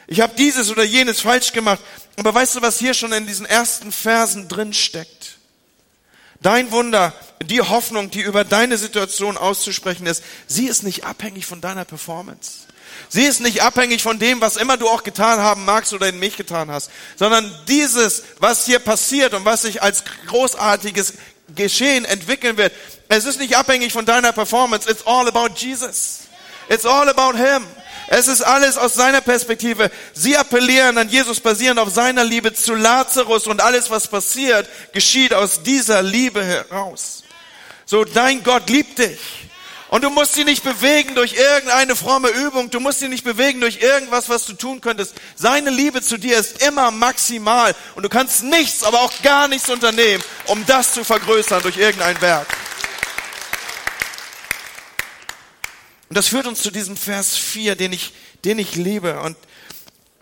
Ich 0.08 0.20
habe 0.20 0.34
dieses 0.36 0.72
oder 0.72 0.84
jenes 0.84 1.22
falsch 1.22 1.54
gemacht. 1.54 1.82
Aber 2.18 2.34
weißt 2.34 2.56
du, 2.56 2.64
was 2.64 2.80
hier 2.80 2.96
schon 2.96 3.12
in 3.12 3.28
diesen 3.28 3.46
ersten 3.46 3.92
Versen 3.92 4.48
drin 4.48 4.74
steckt? 4.74 5.38
Dein 6.42 6.72
Wunder, 6.72 7.14
die 7.44 7.62
Hoffnung, 7.62 8.10
die 8.10 8.22
über 8.22 8.44
deine 8.44 8.80
Situation 8.80 9.38
auszusprechen 9.38 10.08
ist, 10.08 10.24
sie 10.48 10.66
ist 10.66 10.82
nicht 10.82 11.04
abhängig 11.04 11.46
von 11.46 11.62
deiner 11.62 11.86
Performance. 11.86 12.62
Sie 13.14 13.24
ist 13.24 13.42
nicht 13.42 13.62
abhängig 13.62 14.02
von 14.02 14.20
dem, 14.20 14.40
was 14.40 14.56
immer 14.56 14.78
du 14.78 14.88
auch 14.88 15.04
getan 15.04 15.40
haben 15.40 15.66
magst 15.66 15.92
oder 15.92 16.08
in 16.08 16.18
mich 16.18 16.38
getan 16.38 16.72
hast, 16.72 16.90
sondern 17.18 17.54
dieses, 17.68 18.24
was 18.40 18.66
hier 18.66 18.80
passiert 18.80 19.34
und 19.34 19.44
was 19.44 19.64
sich 19.64 19.84
als 19.84 20.06
großartiges 20.28 21.16
Geschehen 21.54 22.06
entwickeln 22.06 22.56
wird, 22.56 22.72
es 23.10 23.26
ist 23.26 23.38
nicht 23.38 23.58
abhängig 23.58 23.92
von 23.92 24.06
deiner 24.06 24.32
Performance. 24.32 24.90
It's 24.90 25.06
all 25.06 25.28
about 25.28 25.56
Jesus. 25.58 26.20
It's 26.70 26.86
all 26.86 27.10
about 27.10 27.38
Him. 27.38 27.68
Es 28.08 28.30
ist 28.30 28.44
alles 28.44 28.78
aus 28.78 28.94
seiner 28.94 29.20
Perspektive. 29.20 29.92
Sie 30.14 30.38
appellieren 30.38 30.98
an 30.98 31.10
Jesus 31.10 31.42
basierend 31.42 31.82
auf 31.82 31.90
seiner 31.90 32.24
Liebe 32.24 32.54
zu 32.54 32.76
Lazarus 32.76 33.46
und 33.46 33.60
alles, 33.60 33.90
was 33.90 34.08
passiert, 34.08 34.70
geschieht 34.94 35.34
aus 35.34 35.64
dieser 35.64 36.02
Liebe 36.02 36.46
heraus. 36.46 37.24
So, 37.86 38.06
dein 38.06 38.42
Gott 38.42 38.70
liebt 38.70 39.00
dich. 39.00 39.20
Und 39.92 40.06
du 40.06 40.10
musst 40.10 40.36
sie 40.36 40.46
nicht 40.46 40.64
bewegen 40.64 41.16
durch 41.16 41.34
irgendeine 41.34 41.98
fromme 41.98 42.30
Übung. 42.30 42.70
Du 42.70 42.80
musst 42.80 43.02
sie 43.02 43.10
nicht 43.10 43.26
bewegen 43.26 43.60
durch 43.60 43.82
irgendwas, 43.82 44.30
was 44.30 44.46
du 44.46 44.54
tun 44.54 44.80
könntest. 44.80 45.14
Seine 45.36 45.70
Liebe 45.70 46.02
zu 46.02 46.18
dir 46.18 46.38
ist 46.38 46.66
immer 46.66 46.92
maximal. 46.92 47.76
Und 47.96 48.04
du 48.04 48.08
kannst 48.08 48.42
nichts, 48.42 48.84
aber 48.84 49.02
auch 49.02 49.12
gar 49.22 49.50
nichts 49.50 49.70
unternehmen, 49.70 50.24
um 50.46 50.66
das 50.66 50.94
zu 50.94 51.04
vergrößern 51.04 51.62
durch 51.62 51.76
irgendein 51.76 52.22
Werk. 52.22 52.48
Und 56.08 56.16
das 56.18 56.30
führt 56.30 56.48
uns 56.48 56.62
zu 56.62 56.72
diesem 56.72 56.96
Vers 56.96 57.36
4, 57.36 57.76
den 57.76 57.92
ich, 57.92 58.14
den 58.46 58.60
ich 58.60 58.76
liebe 58.76 59.20
und 59.20 59.36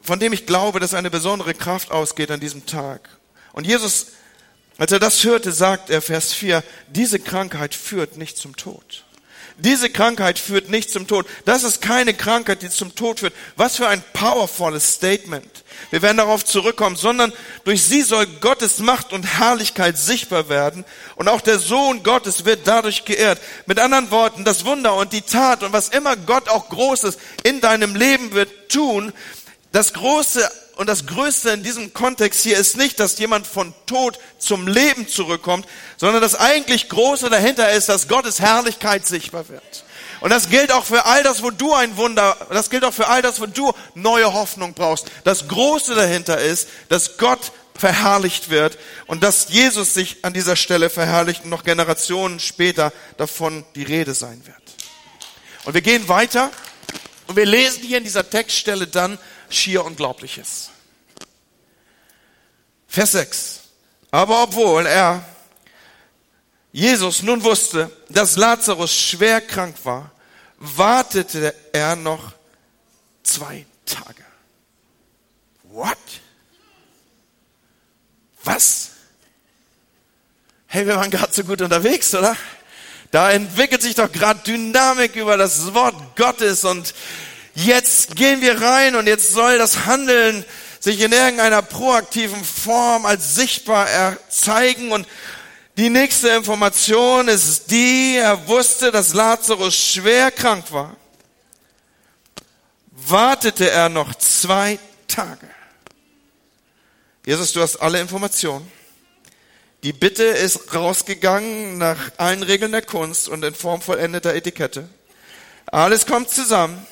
von 0.01 0.19
dem 0.19 0.33
ich 0.33 0.47
glaube, 0.47 0.79
dass 0.79 0.95
eine 0.95 1.11
besondere 1.11 1.53
Kraft 1.53 1.91
ausgeht 1.91 2.31
an 2.31 2.39
diesem 2.39 2.65
Tag. 2.65 3.07
Und 3.53 3.67
Jesus, 3.67 4.07
als 4.79 4.91
er 4.91 4.99
das 4.99 5.23
hörte, 5.23 5.51
sagt 5.51 5.91
er, 5.91 6.01
Vers 6.01 6.33
4, 6.33 6.63
diese 6.87 7.19
Krankheit 7.19 7.75
führt 7.75 8.17
nicht 8.17 8.35
zum 8.35 8.55
Tod. 8.55 9.05
Diese 9.61 9.89
Krankheit 9.89 10.39
führt 10.39 10.69
nicht 10.69 10.89
zum 10.89 11.07
Tod. 11.07 11.25
Das 11.45 11.63
ist 11.63 11.81
keine 11.81 12.13
Krankheit, 12.13 12.61
die 12.61 12.69
zum 12.69 12.95
Tod 12.95 13.19
führt. 13.19 13.33
Was 13.55 13.75
für 13.75 13.87
ein 13.87 14.03
powervolles 14.13 14.93
Statement. 14.93 15.63
Wir 15.91 16.01
werden 16.01 16.17
darauf 16.17 16.45
zurückkommen, 16.45 16.95
sondern 16.95 17.33
durch 17.63 17.83
sie 17.83 18.01
soll 18.01 18.25
Gottes 18.25 18.79
Macht 18.79 19.13
und 19.13 19.23
Herrlichkeit 19.23 19.97
sichtbar 19.97 20.49
werden 20.49 20.85
und 21.15 21.27
auch 21.27 21.41
der 21.41 21.59
Sohn 21.59 22.03
Gottes 22.03 22.45
wird 22.45 22.61
dadurch 22.65 23.05
geehrt. 23.05 23.39
Mit 23.65 23.79
anderen 23.79 24.11
Worten, 24.11 24.43
das 24.43 24.65
Wunder 24.65 24.95
und 24.95 25.13
die 25.13 25.21
Tat 25.21 25.63
und 25.63 25.73
was 25.73 25.89
immer 25.89 26.15
Gott 26.15 26.49
auch 26.49 26.69
Großes 26.69 27.17
in 27.43 27.61
deinem 27.61 27.95
Leben 27.95 28.33
wird 28.33 28.69
tun, 28.69 29.13
das 29.71 29.93
Große 29.93 30.49
und 30.79 30.87
das 30.87 31.07
Größte 31.07 31.49
in 31.49 31.61
diesem 31.61 31.91
Kontext 31.91 32.41
hier 32.41 32.57
ist 32.57 32.77
nicht, 32.77 33.01
dass 33.01 33.19
jemand 33.19 33.45
von 33.45 33.73
Tod 33.85 34.17
zum 34.37 34.65
Leben 34.65 35.09
zurückkommt, 35.09 35.67
sondern 35.97 36.21
das 36.21 36.35
eigentlich 36.35 36.87
Große 36.87 37.29
dahinter 37.29 37.69
ist, 37.73 37.89
dass 37.89 38.07
Gottes 38.07 38.39
Herrlichkeit 38.39 39.05
sichtbar 39.05 39.49
wird. 39.49 39.83
Und 40.21 40.29
das 40.29 40.49
gilt 40.49 40.71
auch 40.71 40.85
für 40.85 41.05
all 41.05 41.21
das, 41.21 41.43
wo 41.43 41.51
du 41.51 41.73
ein 41.73 41.97
Wunder, 41.97 42.37
das 42.49 42.69
gilt 42.69 42.85
auch 42.85 42.93
für 42.93 43.09
all 43.09 43.21
das, 43.21 43.41
wo 43.41 43.45
du 43.45 43.73
neue 43.93 44.31
Hoffnung 44.31 44.73
brauchst. 44.73 45.07
Das 45.25 45.49
Große 45.49 45.95
dahinter 45.95 46.39
ist, 46.39 46.69
dass 46.87 47.17
Gott 47.17 47.51
verherrlicht 47.75 48.49
wird 48.49 48.77
und 49.05 49.21
dass 49.21 49.49
Jesus 49.49 49.93
sich 49.93 50.23
an 50.23 50.31
dieser 50.31 50.55
Stelle 50.55 50.89
verherrlicht 50.89 51.43
und 51.43 51.49
noch 51.49 51.65
Generationen 51.65 52.39
später 52.39 52.93
davon 53.17 53.65
die 53.75 53.83
Rede 53.83 54.13
sein 54.13 54.41
wird. 54.45 54.55
Und 55.65 55.73
wir 55.73 55.81
gehen 55.81 56.07
weiter 56.07 56.49
und 57.27 57.35
wir 57.35 57.45
lesen 57.45 57.83
hier 57.83 57.97
in 57.97 58.05
dieser 58.05 58.29
Textstelle 58.29 58.87
dann 58.87 59.19
schier 59.49 59.83
Unglaubliches. 59.85 60.69
Vers 62.87 63.11
6. 63.11 63.59
Aber 64.11 64.43
obwohl 64.43 64.85
er 64.85 65.23
Jesus 66.71 67.21
nun 67.21 67.43
wusste, 67.43 67.91
dass 68.09 68.37
Lazarus 68.37 68.93
schwer 68.93 69.41
krank 69.41 69.75
war, 69.83 70.11
wartete 70.57 71.53
er 71.71 71.95
noch 71.95 72.33
zwei 73.23 73.65
Tage. 73.85 74.23
What? 75.63 75.97
Was? 78.43 78.91
Hey, 80.67 80.85
wir 80.85 80.95
waren 80.95 81.09
gerade 81.09 81.33
so 81.33 81.43
gut 81.43 81.61
unterwegs, 81.61 82.13
oder? 82.13 82.35
Da 83.11 83.31
entwickelt 83.31 83.81
sich 83.81 83.95
doch 83.95 84.11
gerade 84.11 84.41
Dynamik 84.41 85.15
über 85.15 85.35
das 85.37 85.73
Wort 85.73 86.15
Gottes 86.15 86.63
und 86.63 86.93
jetzt 87.65 88.15
gehen 88.15 88.41
wir 88.41 88.61
rein 88.61 88.95
und 88.95 89.07
jetzt 89.07 89.31
soll 89.31 89.57
das 89.57 89.85
Handeln 89.85 90.45
sich 90.79 91.01
in 91.01 91.11
irgendeiner 91.11 91.61
proaktiven 91.61 92.43
Form 92.43 93.05
als 93.05 93.35
sichtbar 93.35 93.87
zeigen 94.29 94.91
und 94.91 95.07
die 95.77 95.89
nächste 95.89 96.29
Information 96.29 97.27
ist 97.27 97.71
die, 97.71 98.17
er 98.17 98.47
wusste, 98.47 98.91
dass 98.91 99.13
Lazarus 99.13 99.75
schwer 99.75 100.31
krank 100.31 100.71
war. 100.71 100.95
Wartete 102.91 103.69
er 103.69 103.87
noch 103.87 104.13
zwei 104.15 104.77
Tage. 105.07 105.47
Jesus, 107.25 107.53
du 107.53 107.61
hast 107.61 107.77
alle 107.77 108.01
Informationen. 108.01 108.69
Die 109.83 109.93
Bitte 109.93 110.23
ist 110.23 110.75
rausgegangen 110.75 111.77
nach 111.77 112.11
allen 112.17 112.43
Regeln 112.43 112.73
der 112.73 112.81
Kunst 112.81 113.29
und 113.29 113.45
in 113.45 113.55
Form 113.55 113.81
vollendeter 113.81 114.35
Etikette. 114.35 114.89
Alles 115.67 116.05
kommt 116.05 116.29
zusammen. 116.29 116.85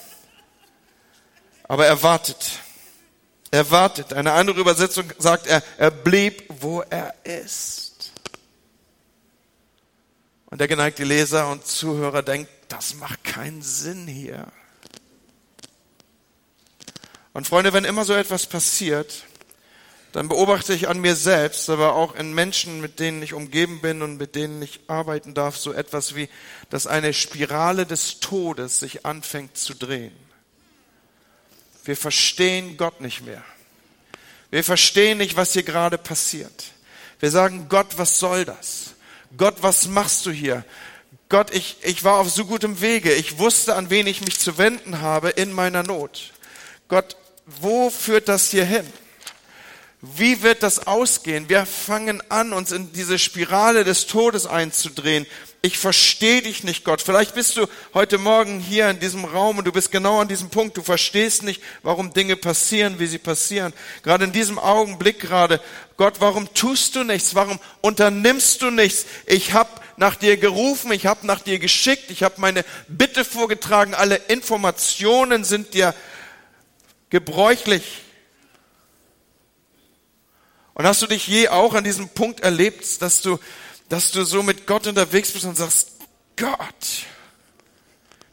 Aber 1.67 1.86
er 1.86 2.01
wartet. 2.03 2.59
Er 3.51 3.69
wartet. 3.71 4.13
Eine 4.13 4.33
andere 4.33 4.59
Übersetzung 4.59 5.05
sagt 5.17 5.47
er, 5.47 5.63
er 5.77 5.91
blieb, 5.91 6.43
wo 6.59 6.81
er 6.81 7.13
ist. 7.24 8.12
Und 10.47 10.59
der 10.62 10.67
geneigte 10.67 11.03
Leser 11.03 11.50
und 11.50 11.65
Zuhörer 11.65 12.24
denkt, 12.24 12.50
das 12.69 12.95
macht 12.95 13.24
keinen 13.24 13.62
Sinn 13.62 14.07
hier. 14.07 14.47
Und 17.33 17.47
Freunde, 17.47 17.74
wenn 17.74 17.86
immer 17.86 18.05
so 18.05 18.13
etwas 18.13 18.47
passiert, 18.47 19.25
dann 20.13 20.29
beobachte 20.29 20.74
ich 20.74 20.88
an 20.88 21.00
mir 21.00 21.15
selbst, 21.15 21.69
aber 21.69 21.93
auch 21.93 22.15
in 22.15 22.33
Menschen, 22.33 22.81
mit 22.81 23.00
denen 23.00 23.21
ich 23.21 23.33
umgeben 23.33 23.81
bin 23.81 24.01
und 24.01 24.17
mit 24.17 24.36
denen 24.36 24.62
ich 24.62 24.79
arbeiten 24.88 25.33
darf, 25.33 25.57
so 25.57 25.74
etwas 25.74 26.15
wie, 26.15 26.29
dass 26.69 26.88
eine 26.88 27.13
Spirale 27.13 27.86
des 27.86 28.19
Todes 28.19 28.79
sich 28.79 29.05
anfängt 29.05 29.57
zu 29.57 29.75
drehen. 29.75 30.26
Wir 31.88 31.96
verstehen 31.96 32.75
Gott 32.75 33.00
nicht 33.00 33.25
mehr. 33.25 33.41
Wir 34.50 34.63
verstehen 34.63 35.20
nicht, 35.20 35.38
was 35.38 35.53
hier 35.53 35.63
gerade 35.63 35.98
passiert. 35.98 36.65
Wir 37.22 37.32
sagen, 37.32 37.67
Gott, 37.70 37.98
was 37.98 38.20
soll 38.20 38.44
das? 38.44 38.96
Gott, 39.38 39.56
was 39.62 39.88
machst 39.88 40.25
du 40.25 40.32
hier? 40.32 40.65
Gott, 41.29 41.53
ich, 41.53 41.77
ich 41.84 42.03
war 42.03 42.20
auf 42.20 42.29
so 42.29 42.44
gutem 42.44 42.82
Wege. 42.82 43.13
Ich 43.13 43.38
wusste, 43.39 43.75
an 43.75 43.89
wen 43.89 44.06
ich 44.06 44.20
mich 44.20 44.38
zu 44.38 44.58
wenden 44.58 45.00
habe 45.00 45.29
in 45.29 45.53
meiner 45.53 45.82
Not. 45.82 46.34
Gott, 46.89 47.15
wo 47.46 47.89
führt 47.89 48.27
das 48.27 48.51
hier 48.51 48.65
hin? 48.65 48.86
Wie 50.01 50.43
wird 50.43 50.61
das 50.61 50.85
ausgehen? 50.85 51.49
Wir 51.49 51.65
fangen 51.65 52.21
an, 52.29 52.53
uns 52.53 52.71
in 52.71 52.93
diese 52.93 53.17
Spirale 53.17 53.83
des 53.83 54.05
Todes 54.05 54.45
einzudrehen. 54.45 55.25
Ich 55.63 55.79
verstehe 55.79 56.43
dich 56.43 56.63
nicht, 56.63 56.83
Gott. 56.83 57.01
Vielleicht 57.01 57.33
bist 57.33 57.57
du 57.57 57.65
heute 57.95 58.19
Morgen 58.19 58.59
hier 58.59 58.91
in 58.91 58.99
diesem 58.99 59.25
Raum 59.25 59.57
und 59.57 59.65
du 59.65 59.71
bist 59.71 59.91
genau 59.91 60.19
an 60.19 60.27
diesem 60.27 60.51
Punkt. 60.51 60.77
Du 60.77 60.83
verstehst 60.83 61.41
nicht, 61.41 61.63
warum 61.81 62.13
Dinge 62.13 62.35
passieren, 62.35 62.99
wie 62.99 63.07
sie 63.07 63.17
passieren. 63.17 63.73
Gerade 64.03 64.25
in 64.25 64.31
diesem 64.31 64.59
Augenblick 64.59 65.19
gerade. 65.19 65.59
Gott, 65.97 66.17
warum 66.19 66.53
tust 66.53 66.95
du 66.95 67.03
nichts? 67.03 67.33
Warum 67.33 67.59
unternimmst 67.81 68.61
du 68.61 68.69
nichts? 68.69 69.07
Ich 69.25 69.53
habe 69.53 69.71
nach 69.97 70.15
dir 70.15 70.37
gerufen, 70.37 70.91
ich 70.91 71.07
habe 71.07 71.25
nach 71.25 71.39
dir 71.39 71.57
geschickt, 71.57 72.11
ich 72.11 72.21
habe 72.21 72.35
meine 72.37 72.63
Bitte 72.87 73.25
vorgetragen. 73.25 73.95
Alle 73.95 74.17
Informationen 74.27 75.43
sind 75.43 75.73
dir 75.73 75.95
gebräuchlich. 77.09 78.03
Und 80.77 80.86
hast 80.86 81.01
du 81.01 81.07
dich 81.07 81.25
je 81.25 81.48
auch 81.48 81.74
an 81.74 81.84
diesem 81.84 82.07
Punkt 82.07 82.41
erlebt, 82.41 83.01
dass 83.01 83.24
du, 83.24 83.39
dass 83.89 84.12
du 84.12 84.24
so 84.24 84.43
mit 84.43 84.67
Gott 84.67 84.86
unterwegs 84.86 85.31
bist 85.31 85.43
und 85.46 85.57
sagst, 85.57 85.93
Gott, 86.36 87.07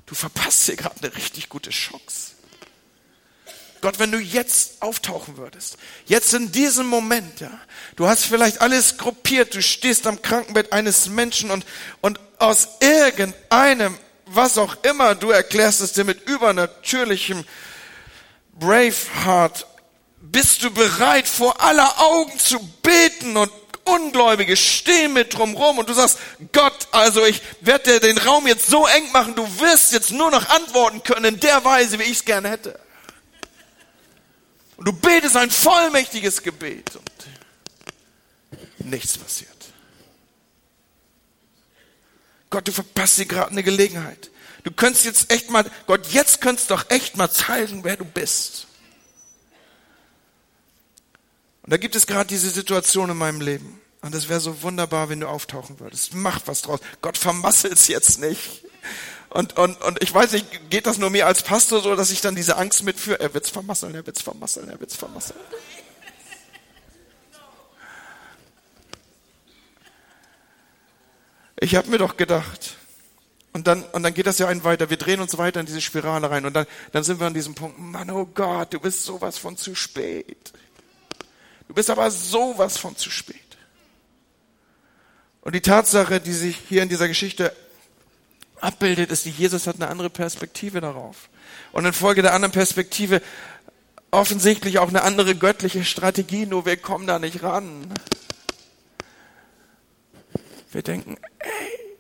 du 0.04 0.14
verpasst 0.14 0.66
hier 0.66 0.76
gerade 0.76 0.94
eine 1.00 1.16
richtig 1.16 1.48
gute 1.48 1.70
Chance. 1.70 2.32
Gott, 3.80 3.98
wenn 3.98 4.12
du 4.12 4.18
jetzt 4.18 4.82
auftauchen 4.82 5.38
würdest, 5.38 5.78
jetzt 6.04 6.34
in 6.34 6.52
diesem 6.52 6.86
Moment, 6.86 7.40
ja, 7.40 7.50
du 7.96 8.08
hast 8.08 8.26
vielleicht 8.26 8.60
alles 8.60 8.98
gruppiert, 8.98 9.54
du 9.54 9.62
stehst 9.62 10.06
am 10.06 10.20
Krankenbett 10.20 10.70
eines 10.70 11.08
Menschen 11.08 11.50
und, 11.50 11.64
und 12.02 12.20
aus 12.38 12.68
irgendeinem, 12.80 13.96
was 14.26 14.58
auch 14.58 14.76
immer, 14.84 15.14
du 15.14 15.30
erklärst 15.30 15.80
es 15.80 15.94
dir 15.94 16.04
mit 16.04 16.28
übernatürlichem 16.28 17.42
Braveheart 18.52 19.66
bist 20.32 20.62
du 20.62 20.70
bereit, 20.70 21.28
vor 21.28 21.60
aller 21.60 22.00
Augen 22.00 22.38
zu 22.38 22.58
beten 22.82 23.36
und 23.36 23.50
Ungläubige 23.84 24.56
stehen 24.56 25.12
mit 25.12 25.34
drumrum 25.34 25.78
und 25.78 25.88
du 25.90 25.92
sagst, 25.92 26.18
Gott, 26.52 26.88
also 26.90 27.26
ich 27.26 27.42
werde 27.60 27.92
dir 27.92 28.00
den 28.00 28.16
Raum 28.16 28.46
jetzt 28.46 28.66
so 28.66 28.86
eng 28.86 29.12
machen, 29.12 29.34
du 29.34 29.46
wirst 29.60 29.92
jetzt 29.92 30.10
nur 30.10 30.30
noch 30.30 30.48
antworten 30.48 31.02
können 31.02 31.34
in 31.34 31.40
der 31.40 31.64
Weise, 31.64 31.98
wie 31.98 32.04
ich 32.04 32.18
es 32.18 32.24
gerne 32.24 32.48
hätte. 32.48 32.80
Und 34.78 34.86
du 34.86 34.92
betest 34.92 35.36
ein 35.36 35.50
vollmächtiges 35.50 36.42
Gebet 36.42 36.96
und 36.96 37.10
nichts 38.78 39.18
passiert. 39.18 39.50
Gott, 42.48 42.66
du 42.66 42.72
verpasst 42.72 43.18
dir 43.18 43.26
gerade 43.26 43.50
eine 43.50 43.62
Gelegenheit. 43.62 44.30
Du 44.62 44.70
könntest 44.70 45.04
jetzt 45.04 45.30
echt 45.30 45.50
mal, 45.50 45.70
Gott, 45.86 46.06
jetzt 46.12 46.40
könntest 46.40 46.70
du 46.70 46.74
doch 46.74 46.88
echt 46.88 47.18
mal 47.18 47.30
zeigen, 47.30 47.84
wer 47.84 47.98
du 47.98 48.06
bist. 48.06 48.66
Und 51.64 51.72
da 51.72 51.78
gibt 51.78 51.96
es 51.96 52.06
gerade 52.06 52.28
diese 52.28 52.50
Situation 52.50 53.08
in 53.08 53.16
meinem 53.16 53.40
Leben. 53.40 53.80
Und 54.02 54.14
es 54.14 54.28
wäre 54.28 54.38
so 54.38 54.60
wunderbar, 54.60 55.08
wenn 55.08 55.20
du 55.20 55.28
auftauchen 55.28 55.80
würdest. 55.80 56.14
Mach 56.14 56.42
was 56.44 56.60
draus. 56.60 56.78
Gott 57.00 57.16
vermasselt's 57.16 57.88
jetzt 57.88 58.20
nicht. 58.20 58.62
Und, 59.30 59.56
und, 59.56 59.80
und 59.82 60.02
ich 60.02 60.12
weiß 60.12 60.32
nicht, 60.32 60.70
geht 60.70 60.86
das 60.86 60.98
nur 60.98 61.08
mir 61.08 61.26
als 61.26 61.42
Pastor 61.42 61.80
so, 61.80 61.96
dass 61.96 62.10
ich 62.10 62.20
dann 62.20 62.34
diese 62.34 62.58
Angst 62.58 62.84
mitführe? 62.84 63.18
Er 63.18 63.32
wird's 63.32 63.48
vermasseln, 63.48 63.94
er 63.94 64.06
wird's 64.06 64.20
vermasseln, 64.20 64.68
er 64.68 64.78
wird's 64.78 64.94
vermasseln. 64.94 65.40
Ich 71.58 71.74
habe 71.74 71.88
mir 71.88 71.98
doch 71.98 72.18
gedacht, 72.18 72.76
und 73.54 73.66
dann, 73.66 73.84
und 73.84 74.02
dann 74.02 74.12
geht 74.12 74.26
das 74.26 74.38
ja 74.38 74.48
ein 74.48 74.64
weiter. 74.64 74.90
Wir 74.90 74.98
drehen 74.98 75.20
uns 75.20 75.38
weiter 75.38 75.60
in 75.60 75.66
diese 75.66 75.80
Spirale 75.80 76.30
rein. 76.30 76.44
Und 76.44 76.52
dann, 76.52 76.66
dann 76.92 77.04
sind 77.04 77.20
wir 77.20 77.26
an 77.26 77.34
diesem 77.34 77.54
Punkt, 77.54 77.78
Mann, 77.78 78.10
oh 78.10 78.26
Gott, 78.26 78.74
du 78.74 78.80
bist 78.80 79.04
sowas 79.04 79.38
von 79.38 79.56
zu 79.56 79.74
spät. 79.74 80.52
Du 81.68 81.74
bist 81.74 81.90
aber 81.90 82.10
sowas 82.10 82.78
von 82.78 82.96
zu 82.96 83.10
spät. 83.10 83.36
Und 85.40 85.54
die 85.54 85.60
Tatsache, 85.60 86.20
die 86.20 86.32
sich 86.32 86.56
hier 86.68 86.82
in 86.82 86.88
dieser 86.88 87.08
Geschichte 87.08 87.54
abbildet, 88.60 89.10
ist, 89.10 89.24
die 89.24 89.30
Jesus 89.30 89.66
hat 89.66 89.76
eine 89.76 89.88
andere 89.88 90.10
Perspektive 90.10 90.80
darauf. 90.80 91.28
Und 91.72 91.84
infolge 91.84 92.22
der 92.22 92.32
anderen 92.32 92.52
Perspektive 92.52 93.20
offensichtlich 94.10 94.78
auch 94.78 94.88
eine 94.88 95.02
andere 95.02 95.34
göttliche 95.34 95.84
Strategie, 95.84 96.46
nur 96.46 96.64
wir 96.64 96.76
kommen 96.76 97.06
da 97.06 97.18
nicht 97.18 97.42
ran. 97.42 97.92
Wir 100.70 100.82
denken, 100.82 101.16
ey, 101.38 101.96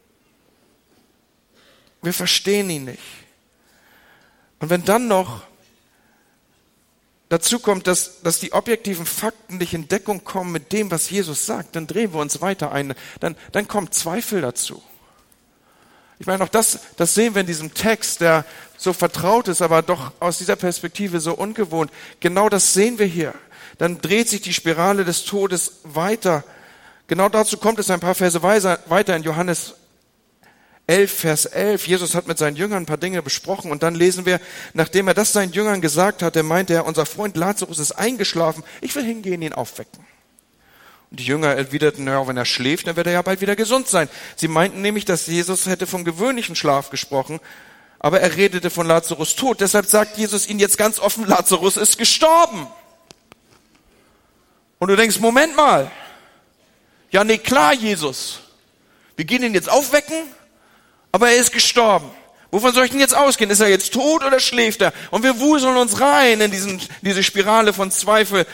wir 2.02 2.12
verstehen 2.12 2.70
ihn 2.70 2.84
nicht. 2.84 3.02
Und 4.60 4.70
wenn 4.70 4.84
dann 4.84 5.08
noch 5.08 5.42
dazu 7.28 7.58
kommt, 7.58 7.86
dass, 7.86 8.22
dass 8.22 8.40
die 8.40 8.52
objektiven 8.52 9.06
Fakten 9.06 9.58
nicht 9.58 9.74
in 9.74 9.88
Deckung 9.88 10.24
kommen 10.24 10.52
mit 10.52 10.72
dem, 10.72 10.90
was 10.90 11.10
Jesus 11.10 11.46
sagt, 11.46 11.76
dann 11.76 11.86
drehen 11.86 12.12
wir 12.12 12.20
uns 12.20 12.40
weiter 12.40 12.72
ein. 12.72 12.94
Dann, 13.20 13.36
dann 13.52 13.68
kommt 13.68 13.94
Zweifel 13.94 14.40
dazu. 14.40 14.82
Ich 16.18 16.26
meine, 16.26 16.44
auch 16.44 16.48
das, 16.48 16.80
das 16.96 17.14
sehen 17.14 17.34
wir 17.34 17.40
in 17.40 17.46
diesem 17.46 17.74
Text, 17.74 18.20
der 18.20 18.44
so 18.76 18.92
vertraut 18.92 19.48
ist, 19.48 19.62
aber 19.62 19.82
doch 19.82 20.12
aus 20.20 20.38
dieser 20.38 20.56
Perspektive 20.56 21.20
so 21.20 21.34
ungewohnt. 21.34 21.90
Genau 22.20 22.48
das 22.48 22.72
sehen 22.72 22.98
wir 22.98 23.06
hier. 23.06 23.34
Dann 23.78 24.00
dreht 24.00 24.28
sich 24.28 24.40
die 24.40 24.54
Spirale 24.54 25.04
des 25.04 25.24
Todes 25.24 25.80
weiter. 25.82 26.44
Genau 27.08 27.28
dazu 27.28 27.58
kommt 27.58 27.78
es 27.78 27.90
ein 27.90 28.00
paar 28.00 28.14
Verse 28.14 28.42
weiter 28.42 29.16
in 29.16 29.22
Johannes 29.22 29.74
11, 30.86 31.12
Vers 31.12 31.46
11. 31.46 31.86
Jesus 31.86 32.14
hat 32.14 32.26
mit 32.26 32.36
seinen 32.36 32.56
Jüngern 32.56 32.82
ein 32.82 32.86
paar 32.86 32.98
Dinge 32.98 33.22
besprochen 33.22 33.70
und 33.70 33.82
dann 33.82 33.94
lesen 33.94 34.26
wir, 34.26 34.40
nachdem 34.74 35.08
er 35.08 35.14
das 35.14 35.32
seinen 35.32 35.52
Jüngern 35.52 35.80
gesagt 35.80 36.22
hatte, 36.22 36.42
meinte 36.42 36.74
er, 36.74 36.86
unser 36.86 37.06
Freund 37.06 37.36
Lazarus 37.36 37.78
ist 37.78 37.92
eingeschlafen, 37.92 38.62
ich 38.82 38.94
will 38.94 39.04
hingehen, 39.04 39.40
ihn 39.40 39.54
aufwecken. 39.54 40.04
Und 41.10 41.20
die 41.20 41.24
Jünger 41.24 41.54
erwiderten, 41.54 42.06
ja, 42.06 42.26
wenn 42.26 42.36
er 42.36 42.44
schläft, 42.44 42.86
dann 42.86 42.96
wird 42.96 43.06
er 43.06 43.14
ja 43.14 43.22
bald 43.22 43.40
wieder 43.40 43.56
gesund 43.56 43.88
sein. 43.88 44.10
Sie 44.36 44.48
meinten 44.48 44.82
nämlich, 44.82 45.06
dass 45.06 45.26
Jesus 45.26 45.66
hätte 45.66 45.86
vom 45.86 46.04
gewöhnlichen 46.04 46.54
Schlaf 46.54 46.90
gesprochen, 46.90 47.40
aber 47.98 48.20
er 48.20 48.36
redete 48.36 48.68
von 48.68 48.86
Lazarus 48.86 49.36
Tod. 49.36 49.62
Deshalb 49.62 49.86
sagt 49.86 50.18
Jesus 50.18 50.46
ihnen 50.46 50.60
jetzt 50.60 50.76
ganz 50.76 50.98
offen, 50.98 51.26
Lazarus 51.26 51.78
ist 51.78 51.96
gestorben. 51.96 52.66
Und 54.78 54.88
du 54.88 54.96
denkst, 54.96 55.18
Moment 55.20 55.56
mal. 55.56 55.90
Ja, 57.10 57.24
nee, 57.24 57.38
klar, 57.38 57.72
Jesus. 57.72 58.40
Wir 59.16 59.24
gehen 59.24 59.42
ihn 59.42 59.54
jetzt 59.54 59.70
aufwecken 59.70 60.24
aber 61.14 61.30
er 61.30 61.36
ist 61.36 61.52
gestorben. 61.52 62.10
Wovon 62.50 62.74
soll 62.74 62.86
ich 62.86 62.90
denn 62.90 62.98
jetzt 62.98 63.14
ausgehen? 63.14 63.48
Ist 63.48 63.60
er 63.60 63.68
jetzt 63.68 63.92
tot 63.92 64.24
oder 64.24 64.40
schläft 64.40 64.82
er? 64.82 64.92
Und 65.12 65.22
wir 65.22 65.38
wuseln 65.38 65.76
uns 65.76 66.00
rein 66.00 66.40
in 66.40 66.50
diesen, 66.50 66.82
diese 67.02 67.22
Spirale 67.22 67.72
von 67.72 67.92
Zweifel. 67.92 68.44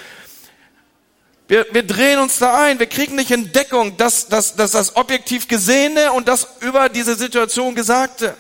Wir, 1.48 1.66
wir 1.72 1.84
drehen 1.84 2.18
uns 2.18 2.38
da 2.38 2.62
ein. 2.62 2.78
Wir 2.78 2.86
kriegen 2.86 3.16
nicht 3.16 3.30
in 3.30 3.50
Deckung, 3.50 3.96
dass, 3.96 4.28
dass, 4.28 4.56
dass 4.56 4.72
das 4.72 4.94
objektiv 4.96 5.48
Gesehene 5.48 6.12
und 6.12 6.28
das 6.28 6.48
über 6.60 6.90
diese 6.90 7.14
Situation 7.14 7.74
Gesagte. 7.74 8.36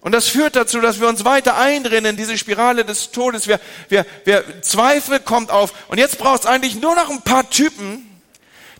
Und 0.00 0.10
das 0.10 0.26
führt 0.26 0.56
dazu, 0.56 0.80
dass 0.80 1.00
wir 1.00 1.06
uns 1.06 1.24
weiter 1.24 1.56
eindrehen 1.56 2.04
in 2.04 2.16
diese 2.16 2.36
Spirale 2.36 2.84
des 2.84 3.12
Todes. 3.12 3.46
Wir, 3.46 3.60
wir, 3.88 4.06
wir, 4.24 4.60
Zweifel 4.62 5.20
kommt 5.20 5.52
auf. 5.52 5.72
Und 5.86 5.98
jetzt 5.98 6.18
braucht 6.18 6.40
es 6.40 6.46
eigentlich 6.46 6.74
nur 6.74 6.96
noch 6.96 7.10
ein 7.10 7.22
paar 7.22 7.48
Typen, 7.48 8.20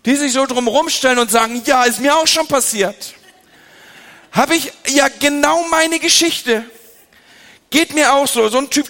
die 0.05 0.17
sich 0.17 0.33
so 0.33 0.45
drum 0.45 0.67
rumstellen 0.67 1.19
und 1.19 1.31
sagen, 1.31 1.61
ja, 1.63 1.85
ist 1.85 2.01
mir 2.01 2.17
auch 2.17 2.27
schon 2.27 2.47
passiert 2.47 3.13
habe 4.31 4.55
ich 4.55 4.71
ja 4.87 5.07
genau 5.19 5.67
meine 5.69 5.99
Geschichte. 5.99 6.63
Geht 7.71 7.93
mir 7.93 8.13
auch 8.13 8.27
so. 8.27 8.49
So 8.49 8.57
ein 8.57 8.69
Typ 8.69 8.87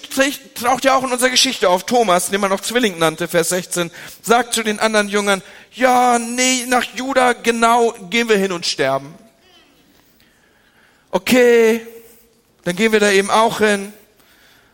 taucht 0.54 0.84
ja 0.84 0.94
auch 0.94 1.04
in 1.04 1.12
unserer 1.12 1.30
Geschichte 1.30 1.68
auf. 1.68 1.84
Thomas, 1.84 2.30
den 2.30 2.40
man 2.40 2.50
noch 2.50 2.60
Zwilling 2.60 2.98
nannte, 2.98 3.28
Vers 3.28 3.50
16, 3.50 3.90
sagt 4.22 4.54
zu 4.54 4.62
den 4.62 4.78
anderen 4.78 5.08
Jüngern, 5.08 5.42
ja, 5.72 6.18
nee, 6.18 6.64
nach 6.66 6.84
Juda 6.94 7.34
genau 7.34 7.92
gehen 8.08 8.28
wir 8.28 8.36
hin 8.36 8.52
und 8.52 8.64
sterben. 8.64 9.14
Okay, 11.10 11.86
dann 12.64 12.76
gehen 12.76 12.92
wir 12.92 13.00
da 13.00 13.10
eben 13.10 13.30
auch 13.30 13.58
hin. 13.58 13.92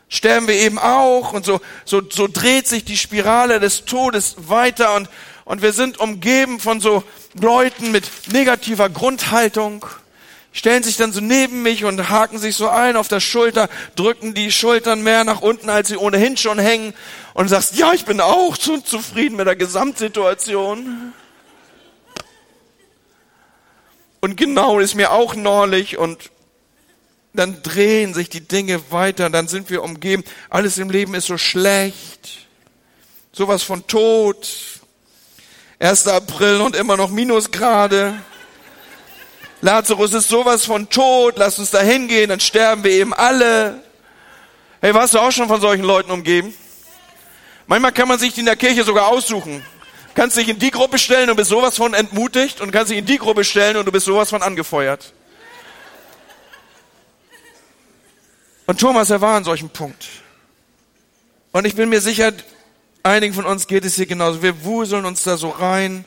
Sterben 0.08 0.46
wir 0.46 0.54
eben 0.54 0.78
auch. 0.78 1.32
Und 1.32 1.44
so, 1.44 1.60
so, 1.84 2.00
so 2.08 2.28
dreht 2.28 2.68
sich 2.68 2.84
die 2.84 2.96
Spirale 2.96 3.58
des 3.58 3.86
Todes 3.86 4.36
weiter 4.38 4.94
und, 4.94 5.08
und 5.44 5.62
wir 5.62 5.72
sind 5.72 5.98
umgeben 5.98 6.60
von 6.60 6.80
so 6.80 7.02
Leuten 7.34 7.90
mit 7.90 8.08
negativer 8.32 8.88
Grundhaltung 8.88 9.84
stellen 10.56 10.82
sich 10.82 10.96
dann 10.96 11.12
so 11.12 11.20
neben 11.20 11.62
mich 11.62 11.84
und 11.84 12.08
haken 12.08 12.38
sich 12.38 12.56
so 12.56 12.68
ein 12.68 12.96
auf 12.96 13.08
der 13.08 13.20
Schulter, 13.20 13.68
drücken 13.94 14.32
die 14.32 14.50
Schultern 14.50 15.02
mehr 15.02 15.22
nach 15.22 15.42
unten, 15.42 15.68
als 15.68 15.88
sie 15.88 15.98
ohnehin 15.98 16.38
schon 16.38 16.58
hängen 16.58 16.94
und 17.34 17.48
sagst, 17.48 17.76
ja, 17.76 17.92
ich 17.92 18.06
bin 18.06 18.22
auch 18.22 18.56
zu 18.56 18.80
zufrieden 18.80 19.36
mit 19.36 19.46
der 19.46 19.54
Gesamtsituation. 19.54 21.12
Und 24.20 24.36
genau 24.36 24.80
ist 24.80 24.94
mir 24.94 25.12
auch 25.12 25.34
neulich 25.34 25.98
und 25.98 26.30
dann 27.34 27.62
drehen 27.62 28.14
sich 28.14 28.30
die 28.30 28.40
Dinge 28.40 28.90
weiter, 28.90 29.28
dann 29.28 29.48
sind 29.48 29.68
wir 29.68 29.82
umgeben. 29.82 30.24
Alles 30.48 30.78
im 30.78 30.88
Leben 30.88 31.14
ist 31.14 31.26
so 31.26 31.36
schlecht. 31.36 32.46
Sowas 33.30 33.62
von 33.62 33.86
Tod. 33.86 34.48
1. 35.80 36.06
April 36.06 36.62
und 36.62 36.74
immer 36.74 36.96
noch 36.96 37.10
Minusgrade. 37.10 38.14
Lazarus 39.66 40.12
ist 40.14 40.28
sowas 40.28 40.64
von 40.64 40.88
tot, 40.88 41.38
lass 41.38 41.58
uns 41.58 41.72
da 41.72 41.80
hingehen, 41.80 42.28
dann 42.28 42.38
sterben 42.38 42.84
wir 42.84 42.92
eben 42.92 43.12
alle. 43.12 43.82
Hey, 44.80 44.94
warst 44.94 45.14
du 45.14 45.18
auch 45.18 45.32
schon 45.32 45.48
von 45.48 45.60
solchen 45.60 45.82
Leuten 45.82 46.12
umgeben? 46.12 46.54
Manchmal 47.66 47.90
kann 47.90 48.06
man 48.06 48.20
sich 48.20 48.38
in 48.38 48.44
der 48.46 48.54
Kirche 48.54 48.84
sogar 48.84 49.08
aussuchen. 49.08 49.66
Kannst 50.14 50.36
dich 50.36 50.48
in 50.48 50.60
die 50.60 50.70
Gruppe 50.70 51.00
stellen 51.00 51.30
und 51.30 51.36
bist 51.36 51.50
sowas 51.50 51.76
von 51.76 51.94
entmutigt 51.94 52.60
und 52.60 52.70
kannst 52.70 52.92
dich 52.92 52.98
in 52.98 53.06
die 53.06 53.18
Gruppe 53.18 53.42
stellen 53.42 53.76
und 53.76 53.86
du 53.86 53.90
bist 53.90 54.06
sowas 54.06 54.30
von 54.30 54.40
angefeuert. 54.40 55.12
Und 58.66 58.78
Thomas, 58.78 59.10
er 59.10 59.20
war 59.20 59.36
an 59.36 59.42
solchem 59.42 59.70
Punkt. 59.70 60.06
Und 61.50 61.64
ich 61.66 61.74
bin 61.74 61.88
mir 61.88 62.00
sicher, 62.00 62.32
einigen 63.02 63.34
von 63.34 63.44
uns 63.44 63.66
geht 63.66 63.84
es 63.84 63.96
hier 63.96 64.06
genauso. 64.06 64.42
Wir 64.44 64.64
wuseln 64.64 65.04
uns 65.06 65.24
da 65.24 65.36
so 65.36 65.48
rein 65.48 66.04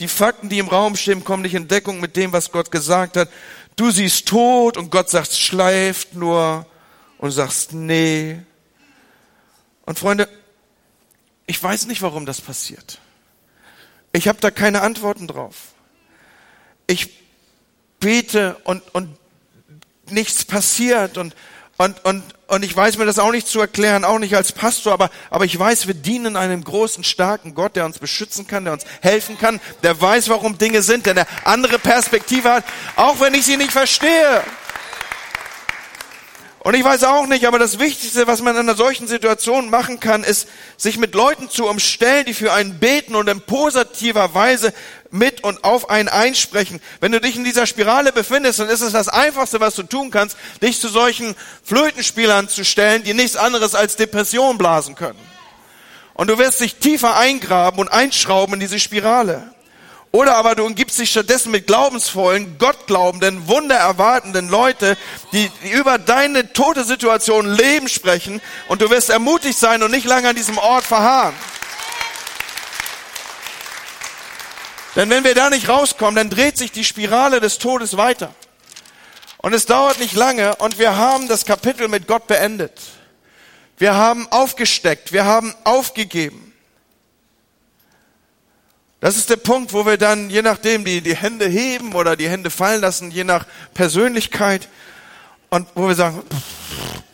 die 0.00 0.08
Fakten, 0.08 0.48
die 0.48 0.58
im 0.58 0.68
Raum 0.68 0.96
stehen, 0.96 1.24
kommen 1.24 1.42
nicht 1.42 1.54
in 1.54 1.68
Deckung 1.68 2.00
mit 2.00 2.16
dem, 2.16 2.32
was 2.32 2.50
Gott 2.50 2.70
gesagt 2.70 3.16
hat. 3.16 3.30
Du 3.76 3.90
siehst 3.90 4.26
tot 4.26 4.76
und 4.76 4.90
Gott 4.90 5.10
sagt, 5.10 5.32
schleift 5.32 6.14
nur 6.14 6.66
und 7.18 7.30
sagst, 7.30 7.72
nee. 7.72 8.40
Und 9.86 9.98
Freunde, 9.98 10.28
ich 11.46 11.62
weiß 11.62 11.86
nicht, 11.86 12.02
warum 12.02 12.26
das 12.26 12.40
passiert. 12.40 13.00
Ich 14.12 14.28
habe 14.28 14.40
da 14.40 14.50
keine 14.50 14.82
Antworten 14.82 15.26
drauf. 15.26 15.74
Ich 16.86 17.10
bete 18.00 18.56
und, 18.64 18.82
und 18.94 19.16
nichts 20.10 20.44
passiert 20.44 21.18
und 21.18 21.34
und, 21.76 22.04
und, 22.04 22.22
und 22.46 22.64
ich 22.64 22.76
weiß 22.76 22.98
mir 22.98 23.04
das 23.04 23.18
auch 23.18 23.32
nicht 23.32 23.48
zu 23.48 23.60
erklären, 23.60 24.04
auch 24.04 24.18
nicht 24.18 24.36
als 24.36 24.52
Pastor, 24.52 24.92
aber, 24.92 25.10
aber 25.30 25.44
ich 25.44 25.58
weiß, 25.58 25.88
wir 25.88 25.94
dienen 25.94 26.36
einem 26.36 26.62
großen, 26.62 27.02
starken 27.02 27.54
Gott, 27.54 27.74
der 27.74 27.84
uns 27.84 27.98
beschützen 27.98 28.46
kann, 28.46 28.64
der 28.64 28.74
uns 28.74 28.84
helfen 29.00 29.38
kann, 29.38 29.60
der 29.82 30.00
weiß, 30.00 30.28
warum 30.28 30.56
Dinge 30.56 30.82
sind, 30.82 31.06
der 31.06 31.14
eine 31.14 31.26
andere 31.44 31.80
Perspektive 31.80 32.50
hat, 32.50 32.64
auch 32.94 33.18
wenn 33.20 33.34
ich 33.34 33.44
sie 33.44 33.56
nicht 33.56 33.72
verstehe. 33.72 34.42
Und 36.64 36.72
ich 36.72 36.82
weiß 36.82 37.04
auch 37.04 37.26
nicht, 37.26 37.46
aber 37.46 37.58
das 37.58 37.78
Wichtigste, 37.78 38.26
was 38.26 38.40
man 38.40 38.54
in 38.54 38.60
einer 38.60 38.74
solchen 38.74 39.06
Situation 39.06 39.68
machen 39.68 40.00
kann, 40.00 40.24
ist, 40.24 40.48
sich 40.78 40.96
mit 40.96 41.14
Leuten 41.14 41.50
zu 41.50 41.66
umstellen, 41.66 42.24
die 42.24 42.32
für 42.32 42.54
einen 42.54 42.78
beten 42.78 43.16
und 43.16 43.28
in 43.28 43.42
positiver 43.42 44.32
Weise 44.32 44.72
mit 45.10 45.44
und 45.44 45.62
auf 45.62 45.90
einen 45.90 46.08
einsprechen. 46.08 46.80
Wenn 47.00 47.12
du 47.12 47.20
dich 47.20 47.36
in 47.36 47.44
dieser 47.44 47.66
Spirale 47.66 48.12
befindest, 48.12 48.60
dann 48.60 48.70
ist 48.70 48.80
es 48.80 48.94
das 48.94 49.08
Einfachste, 49.08 49.60
was 49.60 49.74
du 49.74 49.82
tun 49.82 50.10
kannst, 50.10 50.38
dich 50.62 50.80
zu 50.80 50.88
solchen 50.88 51.34
Flötenspielern 51.64 52.48
zu 52.48 52.64
stellen, 52.64 53.04
die 53.04 53.12
nichts 53.12 53.36
anderes 53.36 53.74
als 53.74 53.96
Depression 53.96 54.56
blasen 54.56 54.94
können. 54.94 55.20
Und 56.14 56.30
du 56.30 56.38
wirst 56.38 56.60
dich 56.60 56.76
tiefer 56.76 57.14
eingraben 57.14 57.78
und 57.78 57.92
einschrauben 57.92 58.54
in 58.54 58.60
diese 58.60 58.80
Spirale. 58.80 59.53
Oder 60.14 60.36
aber 60.36 60.54
du 60.54 60.64
umgibst 60.64 60.96
dich 61.00 61.10
stattdessen 61.10 61.50
mit 61.50 61.66
glaubensvollen, 61.66 62.56
gottglaubenden, 62.56 63.48
wundererwartenden 63.48 64.48
Leute, 64.48 64.96
die 65.32 65.50
über 65.72 65.98
deine 65.98 66.52
tote 66.52 66.84
Situation 66.84 67.50
Leben 67.50 67.88
sprechen 67.88 68.40
und 68.68 68.80
du 68.80 68.90
wirst 68.90 69.10
ermutigt 69.10 69.58
sein 69.58 69.82
und 69.82 69.90
nicht 69.90 70.06
lange 70.06 70.28
an 70.28 70.36
diesem 70.36 70.56
Ort 70.56 70.84
verharren. 70.84 71.34
Denn 74.94 75.10
wenn 75.10 75.24
wir 75.24 75.34
da 75.34 75.50
nicht 75.50 75.68
rauskommen, 75.68 76.14
dann 76.14 76.30
dreht 76.30 76.58
sich 76.58 76.70
die 76.70 76.84
Spirale 76.84 77.40
des 77.40 77.58
Todes 77.58 77.96
weiter. 77.96 78.32
Und 79.38 79.52
es 79.52 79.66
dauert 79.66 79.98
nicht 79.98 80.14
lange 80.14 80.54
und 80.58 80.78
wir 80.78 80.96
haben 80.96 81.26
das 81.26 81.44
Kapitel 81.44 81.88
mit 81.88 82.06
Gott 82.06 82.28
beendet. 82.28 82.80
Wir 83.78 83.96
haben 83.96 84.28
aufgesteckt, 84.30 85.10
wir 85.10 85.24
haben 85.24 85.56
aufgegeben. 85.64 86.53
Das 89.04 89.16
ist 89.16 89.28
der 89.28 89.36
Punkt, 89.36 89.74
wo 89.74 89.84
wir 89.84 89.98
dann, 89.98 90.30
je 90.30 90.40
nachdem, 90.40 90.82
die, 90.82 91.02
die 91.02 91.14
Hände 91.14 91.46
heben 91.46 91.92
oder 91.92 92.16
die 92.16 92.26
Hände 92.26 92.48
fallen 92.48 92.80
lassen, 92.80 93.10
je 93.10 93.22
nach 93.22 93.44
Persönlichkeit, 93.74 94.66
und 95.50 95.68
wo 95.74 95.88
wir 95.88 95.94
sagen, 95.94 96.22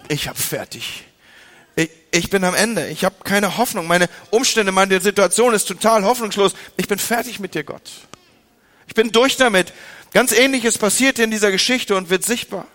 ich 0.07 0.29
hab 0.29 0.39
fertig. 0.39 1.03
Ich, 1.75 1.91
ich 2.13 2.31
bin 2.31 2.45
am 2.45 2.55
Ende. 2.55 2.87
Ich 2.91 3.05
habe 3.05 3.17
keine 3.25 3.57
Hoffnung. 3.57 3.89
Meine 3.89 4.09
Umstände, 4.31 4.71
meine 4.71 5.01
Situation 5.01 5.53
ist 5.53 5.65
total 5.65 6.05
hoffnungslos. 6.05 6.55
Ich 6.77 6.87
bin 6.87 7.01
fertig 7.01 7.41
mit 7.41 7.57
dir, 7.57 7.65
Gott. 7.65 7.91
Ich 8.87 8.95
bin 8.95 9.11
durch 9.11 9.37
damit. 9.37 9.73
Ganz 10.13 10.31
ähnliches 10.31 10.79
passierte 10.79 11.25
in 11.25 11.33
dieser 11.33 11.51
Geschichte 11.51 11.97
und 11.97 12.09
wird 12.09 12.25
sichtbar. 12.25 12.69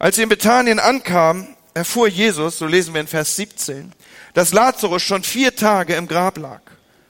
Als 0.00 0.16
sie 0.16 0.22
in 0.22 0.28
Bethanien 0.28 0.80
ankamen, 0.80 1.46
erfuhr 1.74 2.08
Jesus, 2.08 2.58
so 2.58 2.66
lesen 2.66 2.92
wir 2.92 3.02
in 3.02 3.06
Vers 3.06 3.36
17, 3.36 3.92
dass 4.34 4.52
Lazarus 4.52 5.00
schon 5.00 5.22
vier 5.22 5.54
Tage 5.54 5.94
im 5.94 6.08
Grab 6.08 6.38
lag. 6.38 6.62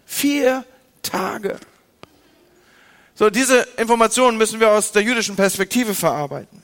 Vier 0.05 0.67
Tage. 1.03 1.59
So, 3.15 3.29
diese 3.31 3.67
Informationen 3.77 4.39
müssen 4.39 4.61
wir 4.61 4.71
aus 4.71 4.93
der 4.93 5.03
jüdischen 5.03 5.37
Perspektive 5.37 5.95
verarbeiten 5.95 6.63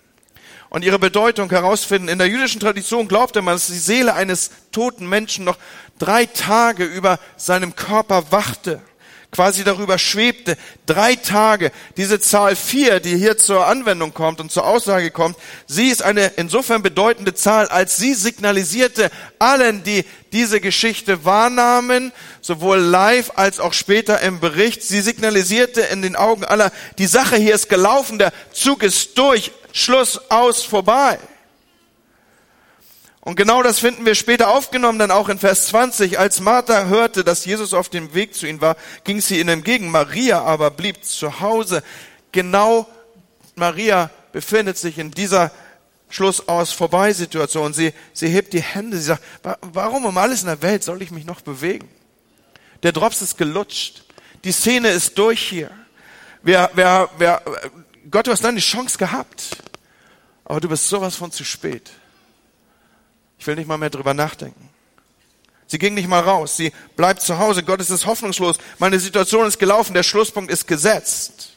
und 0.71 0.85
ihre 0.85 0.99
Bedeutung 0.99 1.51
herausfinden. 1.51 2.09
In 2.09 2.19
der 2.19 2.29
jüdischen 2.29 2.61
Tradition 2.61 3.09
glaubte 3.09 3.43
man, 3.43 3.55
dass 3.55 3.67
die 3.67 3.79
Seele 3.79 4.15
eines 4.15 4.51
toten 4.73 5.09
Menschen 5.09 5.45
noch 5.45 5.59
drei 5.99 6.27
Tage 6.27 6.85
über 6.85 7.19
seinem 7.37 7.77
Körper 7.77 8.33
wachte 8.33 8.81
quasi 9.31 9.65
darüber 9.65 9.99
schwebte. 9.99 10.57
Drei 10.87 11.17
Tage. 11.17 11.73
Diese 11.97 12.21
Zahl 12.21 12.57
vier, 12.57 13.01
die 13.01 13.17
hier 13.17 13.37
zur 13.37 13.67
Anwendung 13.67 14.15
kommt 14.15 14.41
und 14.41 14.51
zur 14.51 14.67
Aussage 14.67 15.11
kommt, 15.11 15.37
sie 15.67 15.89
ist 15.89 16.03
eine 16.03 16.33
insofern 16.37 16.83
bedeutende 16.83 17.35
Zahl, 17.35 17.69
als 17.69 17.97
sie 17.97 18.15
signalisierte 18.15 19.11
allen, 19.39 19.83
die 19.85 20.05
diese 20.33 20.61
Geschichte 20.61 21.25
wahrnahmen, 21.25 22.13
sowohl 22.41 22.79
live 22.79 23.33
als 23.37 23.61
auch 23.61 23.73
später 23.73 24.21
im 24.21 24.41
Bericht, 24.41 24.83
sie 24.83 25.01
signalisierte 25.01 25.81
in 25.83 26.03
den 26.03 26.17
Augen 26.17 26.45
aller, 26.45 26.73
die 26.99 27.07
Sache 27.07 27.37
hier 27.37 27.55
ist 27.55 27.69
gelaufen, 27.69 28.19
der 28.19 28.33
Zug 28.53 28.83
ist 28.83 29.17
durch, 29.19 29.53
Schluss, 29.73 30.21
aus, 30.31 30.63
vorbei. 30.63 31.19
Und 33.27 33.35
genau 33.35 33.61
das 33.65 33.81
finden 33.81 34.07
wir 34.07 34.15
später 34.15 34.51
aufgenommen, 34.51 35.01
dann 35.01 35.11
auch 35.11 35.29
in 35.29 35.41
Vers 35.41 35.67
20. 35.67 36.17
Als 36.17 36.39
Martha 36.39 36.85
hörte, 36.85 37.25
dass 37.25 37.45
Jesus 37.45 37.75
auf 37.75 37.89
dem 37.89 38.15
Weg 38.15 38.37
zu 38.37 38.47
ihnen 38.47 38.61
war, 38.61 38.77
ging 39.03 39.21
sie 39.21 39.41
ihnen 39.41 39.49
entgegen. 39.49 39.91
Maria 39.91 40.43
aber 40.43 40.71
blieb 40.71 41.05
zu 41.05 41.41
Hause. 41.41 41.83
Genau 42.31 42.87
Maria 43.57 44.11
befindet 44.31 44.79
sich 44.79 44.99
in 44.99 45.11
dieser 45.11 45.51
Schluss 46.09 46.47
aus 46.47 46.71
vorbei 46.71 47.13
Situation. 47.13 47.75
Sie, 47.75 47.93
sie 48.13 48.29
hebt 48.29 48.53
die 48.53 48.63
Hände. 48.63 48.97
Sie 48.97 49.03
sagt, 49.03 49.25
warum 49.61 50.05
um 50.05 50.17
alles 50.19 50.43
in 50.43 50.47
der 50.47 50.63
Welt 50.63 50.85
soll 50.85 51.03
ich 51.03 51.11
mich 51.11 51.25
noch 51.25 51.41
bewegen? 51.41 51.89
Der 52.85 52.93
Drops 52.93 53.23
ist 53.23 53.37
gelutscht. 53.37 54.05
Die 54.45 54.53
Szene 54.53 54.91
ist 54.91 55.19
durch 55.19 55.41
hier. 55.41 55.73
Wir, 56.45 56.71
wir, 56.75 57.11
wir, 57.19 57.43
Gott, 58.09 58.29
du 58.29 58.31
hast 58.31 58.45
deine 58.45 58.61
Chance 58.61 58.97
gehabt. 58.99 59.57
Aber 60.45 60.61
du 60.61 60.69
bist 60.69 60.87
sowas 60.89 61.17
von 61.17 61.33
zu 61.33 61.43
spät. 61.43 61.91
Ich 63.39 63.47
will 63.47 63.57
nicht 63.57 63.69
mal 63.69 63.79
mehr 63.79 63.91
drüber 63.91 64.15
nachdenken. 64.15 64.69
Sie 65.67 65.79
ging 65.79 65.95
nicht 65.95 66.09
mal 66.09 66.21
raus. 66.21 66.57
Sie 66.57 66.73
bleibt 66.97 67.23
zu 67.23 67.39
Hause. 67.39 67.63
Gott 67.63 67.81
ist 67.81 67.91
es 67.91 68.07
hoffnungslos. 68.07 68.59
Meine 68.79 69.01
Situation 69.01 69.47
ist 69.47 69.59
gelaufen. 69.59 69.95
Der 69.95 70.05
Schlusspunkt 70.05 70.51
ist 70.51 70.69
gesetzt. 70.69 71.53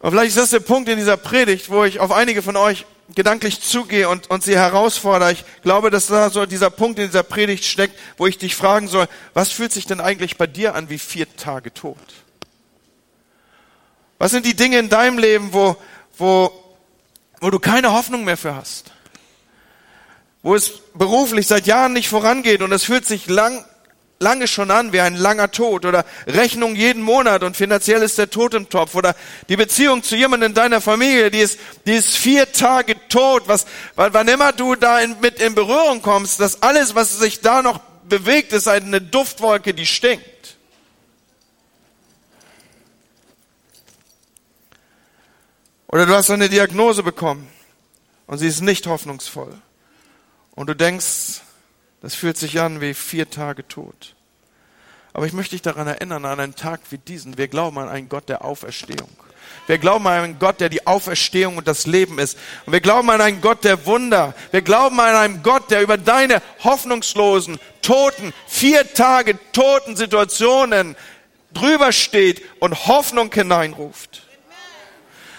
Und 0.00 0.12
vielleicht 0.12 0.28
ist 0.28 0.38
das 0.38 0.50
der 0.50 0.60
Punkt 0.60 0.88
in 0.88 0.96
dieser 0.96 1.16
Predigt, 1.16 1.70
wo 1.70 1.84
ich 1.84 2.00
auf 2.00 2.12
einige 2.12 2.40
von 2.40 2.56
euch 2.56 2.86
gedanklich 3.14 3.60
zugehe 3.60 4.08
und, 4.08 4.30
und 4.30 4.44
sie 4.44 4.56
herausfordere. 4.56 5.32
Ich 5.32 5.44
glaube, 5.62 5.90
dass 5.90 6.06
da 6.06 6.30
so 6.30 6.46
dieser 6.46 6.70
Punkt 6.70 6.98
in 6.98 7.06
dieser 7.06 7.22
Predigt 7.22 7.64
steckt, 7.64 7.98
wo 8.16 8.26
ich 8.26 8.38
dich 8.38 8.54
fragen 8.54 8.86
soll, 8.86 9.08
was 9.34 9.50
fühlt 9.50 9.72
sich 9.72 9.86
denn 9.86 10.00
eigentlich 10.00 10.36
bei 10.36 10.46
dir 10.46 10.74
an 10.74 10.88
wie 10.88 10.98
vier 10.98 11.26
Tage 11.36 11.74
tot? 11.74 11.96
Was 14.18 14.30
sind 14.30 14.46
die 14.46 14.54
Dinge 14.54 14.78
in 14.78 14.88
deinem 14.88 15.18
Leben, 15.18 15.52
wo, 15.52 15.76
wo 16.16 16.52
wo 17.40 17.50
du 17.50 17.58
keine 17.58 17.92
Hoffnung 17.92 18.24
mehr 18.24 18.36
für 18.36 18.54
hast, 18.54 18.92
wo 20.42 20.54
es 20.54 20.72
beruflich 20.94 21.46
seit 21.46 21.66
Jahren 21.66 21.92
nicht 21.92 22.08
vorangeht 22.08 22.62
und 22.62 22.72
es 22.72 22.84
fühlt 22.84 23.06
sich 23.06 23.26
lang, 23.28 23.64
lange 24.20 24.46
schon 24.48 24.70
an 24.70 24.92
wie 24.92 25.00
ein 25.00 25.16
langer 25.16 25.50
Tod 25.50 25.84
oder 25.84 26.04
Rechnung 26.26 26.76
jeden 26.76 27.02
Monat 27.02 27.42
und 27.42 27.56
finanziell 27.56 28.02
ist 28.02 28.18
der 28.18 28.30
Tod 28.30 28.54
im 28.54 28.68
Topf 28.68 28.94
oder 28.94 29.14
die 29.48 29.56
Beziehung 29.56 30.02
zu 30.02 30.16
jemandem 30.16 30.50
in 30.50 30.54
deiner 30.54 30.80
Familie, 30.80 31.30
die 31.30 31.40
ist, 31.40 31.58
die 31.86 31.94
ist 31.94 32.16
vier 32.16 32.50
Tage 32.52 32.96
tot, 33.08 33.44
was, 33.46 33.66
weil 33.94 34.12
wann 34.14 34.28
immer 34.28 34.52
du 34.52 34.74
da 34.74 35.00
in, 35.00 35.16
mit 35.20 35.40
in 35.40 35.54
Berührung 35.54 36.02
kommst, 36.02 36.40
dass 36.40 36.62
alles, 36.62 36.94
was 36.94 37.18
sich 37.18 37.40
da 37.40 37.62
noch 37.62 37.80
bewegt, 38.08 38.52
ist 38.52 38.68
eine 38.68 39.00
Duftwolke, 39.00 39.74
die 39.74 39.86
stinkt. 39.86 40.24
Oder 45.88 46.04
du 46.04 46.14
hast 46.14 46.30
eine 46.30 46.48
Diagnose 46.48 47.02
bekommen 47.02 47.48
und 48.26 48.38
sie 48.38 48.46
ist 48.46 48.60
nicht 48.60 48.86
hoffnungsvoll. 48.86 49.54
Und 50.58 50.66
du 50.66 50.74
denkst, 50.74 51.40
das 52.02 52.16
fühlt 52.16 52.36
sich 52.36 52.58
an 52.58 52.80
wie 52.80 52.92
vier 52.92 53.30
Tage 53.30 53.68
tot. 53.68 54.16
Aber 55.12 55.24
ich 55.24 55.32
möchte 55.32 55.54
dich 55.54 55.62
daran 55.62 55.86
erinnern, 55.86 56.24
an 56.24 56.40
einen 56.40 56.56
Tag 56.56 56.80
wie 56.90 56.98
diesen. 56.98 57.38
Wir 57.38 57.46
glauben 57.46 57.78
an 57.78 57.88
einen 57.88 58.08
Gott 58.08 58.28
der 58.28 58.44
Auferstehung. 58.44 59.08
Wir 59.68 59.78
glauben 59.78 60.04
an 60.08 60.14
einen 60.14 60.38
Gott, 60.40 60.58
der 60.58 60.68
die 60.68 60.84
Auferstehung 60.84 61.58
und 61.58 61.68
das 61.68 61.86
Leben 61.86 62.18
ist. 62.18 62.36
Und 62.66 62.72
wir 62.72 62.80
glauben 62.80 63.08
an 63.08 63.20
einen 63.20 63.40
Gott 63.40 63.62
der 63.62 63.86
Wunder. 63.86 64.34
Wir 64.50 64.62
glauben 64.62 64.98
an 64.98 65.14
einen 65.14 65.42
Gott, 65.44 65.70
der 65.70 65.80
über 65.80 65.96
deine 65.96 66.42
hoffnungslosen, 66.64 67.60
toten, 67.80 68.32
vier 68.48 68.92
Tage 68.94 69.38
toten 69.52 69.94
Situationen 69.94 70.96
drüber 71.54 71.92
steht 71.92 72.42
und 72.58 72.88
Hoffnung 72.88 73.32
hineinruft. 73.32 74.27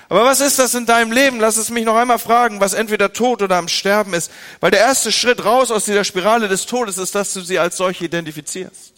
Aber 0.10 0.24
was 0.24 0.42
ist 0.42 0.58
das 0.58 0.74
in 0.74 0.88
deinem 0.88 1.12
Leben? 1.12 1.40
Lass 1.40 1.58
es 1.58 1.70
mich 1.70 1.86
noch 1.86 1.96
einmal 1.96 2.18
fragen, 2.18 2.60
was 2.60 2.74
entweder 2.74 3.14
tot 3.14 3.44
oder 3.44 3.58
am 3.58 3.68
Sterben 3.68 4.16
ist. 4.16 4.32
Weil 4.60 4.72
der 4.72 4.80
erste 4.80 5.12
Schritt 5.12 5.46
raus 5.46 5.70
aus 5.70 5.86
dieser 5.86 6.04
Spirale 6.04 6.48
des 6.48 6.66
Todes 6.66 6.98
ist, 6.98 7.14
dass 7.14 7.32
du 7.34 7.42
sie 7.42 7.60
als 7.60 7.78
solche 7.78 8.06
identifizierst. 8.06 8.94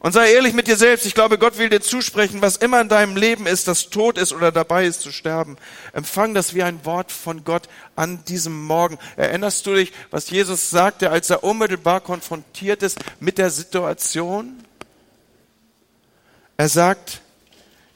Und 0.00 0.12
sei 0.12 0.32
ehrlich 0.32 0.54
mit 0.54 0.66
dir 0.66 0.76
selbst. 0.76 1.06
Ich 1.06 1.14
glaube, 1.14 1.38
Gott 1.38 1.56
will 1.58 1.68
dir 1.68 1.80
zusprechen, 1.80 2.42
was 2.42 2.56
immer 2.56 2.80
in 2.80 2.88
deinem 2.88 3.16
Leben 3.16 3.46
ist, 3.46 3.68
das 3.68 3.90
tot 3.90 4.18
ist 4.18 4.32
oder 4.32 4.50
dabei 4.50 4.86
ist 4.86 5.02
zu 5.02 5.12
sterben. 5.12 5.56
Empfang 5.92 6.34
das 6.34 6.52
wie 6.52 6.64
ein 6.64 6.84
Wort 6.84 7.12
von 7.12 7.44
Gott 7.44 7.68
an 7.94 8.24
diesem 8.24 8.64
Morgen. 8.64 8.98
Erinnerst 9.16 9.66
du 9.66 9.74
dich, 9.74 9.92
was 10.10 10.30
Jesus 10.30 10.70
sagte, 10.70 11.10
als 11.10 11.30
er 11.30 11.44
unmittelbar 11.44 12.00
konfrontiert 12.00 12.82
ist 12.82 12.98
mit 13.20 13.38
der 13.38 13.50
Situation? 13.50 14.64
Er 16.56 16.68
sagt, 16.68 17.20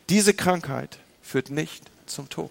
diese 0.08 0.34
Krankheit 0.34 0.98
führt 1.20 1.50
nicht 1.50 1.91
zum 2.12 2.28
Tod. 2.28 2.50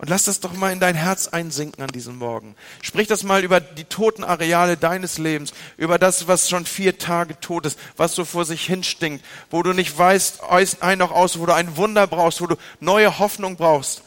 Und 0.00 0.08
lass 0.08 0.24
das 0.24 0.40
doch 0.40 0.54
mal 0.54 0.72
in 0.72 0.80
dein 0.80 0.94
Herz 0.94 1.28
einsinken 1.28 1.84
an 1.84 1.90
diesem 1.90 2.16
Morgen. 2.16 2.56
Sprich 2.80 3.06
das 3.06 3.22
mal 3.22 3.44
über 3.44 3.60
die 3.60 3.84
toten 3.84 4.24
Areale 4.24 4.78
deines 4.78 5.18
Lebens, 5.18 5.52
über 5.76 5.98
das, 5.98 6.26
was 6.26 6.48
schon 6.48 6.64
vier 6.64 6.96
Tage 6.96 7.38
tot 7.38 7.66
ist, 7.66 7.78
was 7.98 8.14
so 8.14 8.24
vor 8.24 8.46
sich 8.46 8.64
hinstinkt, 8.64 9.22
wo 9.50 9.62
du 9.62 9.74
nicht 9.74 9.98
weißt, 9.98 10.40
ein 10.80 10.96
noch 10.96 11.12
aus, 11.12 11.38
wo 11.38 11.44
du 11.44 11.52
ein 11.52 11.76
Wunder 11.76 12.06
brauchst, 12.06 12.40
wo 12.40 12.46
du 12.46 12.56
neue 12.80 13.18
Hoffnung 13.18 13.56
brauchst. 13.56 14.00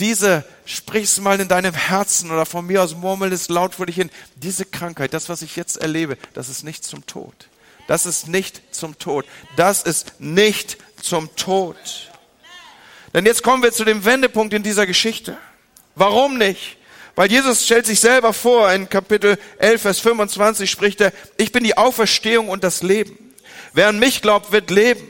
Diese, 0.00 0.44
sprichst 0.64 1.20
mal 1.20 1.38
in 1.38 1.46
deinem 1.46 1.74
Herzen 1.74 2.32
oder 2.32 2.44
von 2.44 2.66
mir 2.66 2.82
aus 2.82 2.96
murmel 2.96 3.32
es 3.32 3.48
laut 3.48 3.76
vor 3.76 3.86
dich 3.86 3.96
hin. 3.96 4.10
Diese 4.34 4.64
Krankheit, 4.64 5.14
das, 5.14 5.28
was 5.28 5.42
ich 5.42 5.54
jetzt 5.54 5.76
erlebe, 5.76 6.18
das 6.34 6.48
ist 6.48 6.64
nicht 6.64 6.82
zum 6.82 7.06
Tod. 7.06 7.48
Das 7.86 8.04
ist 8.04 8.26
nicht 8.26 8.74
zum 8.74 8.98
Tod. 8.98 9.26
Das 9.54 9.82
ist 9.82 10.14
nicht 10.18 10.78
zum 11.00 11.36
Tod. 11.36 12.09
Denn 13.14 13.26
jetzt 13.26 13.42
kommen 13.42 13.62
wir 13.62 13.72
zu 13.72 13.84
dem 13.84 14.04
Wendepunkt 14.04 14.54
in 14.54 14.62
dieser 14.62 14.86
Geschichte. 14.86 15.36
Warum 15.94 16.38
nicht? 16.38 16.76
Weil 17.16 17.30
Jesus 17.30 17.64
stellt 17.64 17.86
sich 17.86 18.00
selber 18.00 18.32
vor, 18.32 18.72
in 18.72 18.88
Kapitel 18.88 19.38
11, 19.58 19.82
Vers 19.82 20.00
25 20.00 20.70
spricht 20.70 21.00
er, 21.00 21.12
ich 21.36 21.52
bin 21.52 21.64
die 21.64 21.76
Auferstehung 21.76 22.48
und 22.48 22.64
das 22.64 22.82
Leben. 22.82 23.34
Wer 23.72 23.88
an 23.88 23.98
mich 23.98 24.22
glaubt, 24.22 24.52
wird 24.52 24.70
leben. 24.70 25.06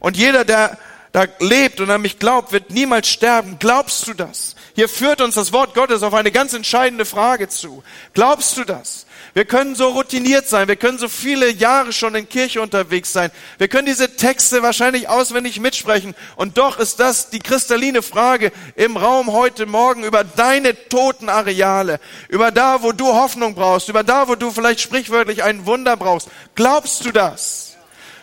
Und 0.00 0.16
jeder, 0.16 0.44
der 0.44 0.78
da 1.12 1.24
lebt 1.40 1.80
und 1.80 1.90
an 1.90 2.02
mich 2.02 2.18
glaubt, 2.18 2.52
wird 2.52 2.70
niemals 2.70 3.08
sterben. 3.08 3.56
Glaubst 3.58 4.06
du 4.06 4.14
das? 4.14 4.56
Hier 4.74 4.88
führt 4.88 5.20
uns 5.20 5.34
das 5.34 5.52
Wort 5.52 5.74
Gottes 5.74 6.02
auf 6.02 6.14
eine 6.14 6.30
ganz 6.30 6.52
entscheidende 6.52 7.04
Frage 7.04 7.48
zu. 7.48 7.82
Glaubst 8.14 8.56
du 8.56 8.64
das? 8.64 9.06
Wir 9.34 9.44
können 9.44 9.74
so 9.74 9.88
routiniert 9.88 10.48
sein, 10.48 10.68
wir 10.68 10.76
können 10.76 10.98
so 10.98 11.08
viele 11.08 11.50
Jahre 11.50 11.92
schon 11.92 12.14
in 12.14 12.28
Kirche 12.28 12.60
unterwegs 12.60 13.12
sein, 13.12 13.30
wir 13.58 13.68
können 13.68 13.86
diese 13.86 14.16
Texte 14.16 14.62
wahrscheinlich 14.62 15.08
auswendig 15.08 15.60
mitsprechen 15.60 16.14
und 16.36 16.58
doch 16.58 16.78
ist 16.78 16.98
das 16.98 17.30
die 17.30 17.38
kristalline 17.38 18.02
Frage 18.02 18.52
im 18.74 18.96
Raum 18.96 19.32
heute 19.32 19.66
Morgen 19.66 20.04
über 20.04 20.24
deine 20.24 20.88
toten 20.88 21.28
Areale, 21.28 22.00
über 22.28 22.50
da, 22.50 22.82
wo 22.82 22.92
du 22.92 23.06
Hoffnung 23.06 23.54
brauchst, 23.54 23.88
über 23.88 24.02
da, 24.02 24.28
wo 24.28 24.34
du 24.34 24.50
vielleicht 24.50 24.80
sprichwörtlich 24.80 25.42
ein 25.42 25.66
Wunder 25.66 25.96
brauchst. 25.96 26.28
Glaubst 26.54 27.04
du 27.04 27.12
das? 27.12 27.76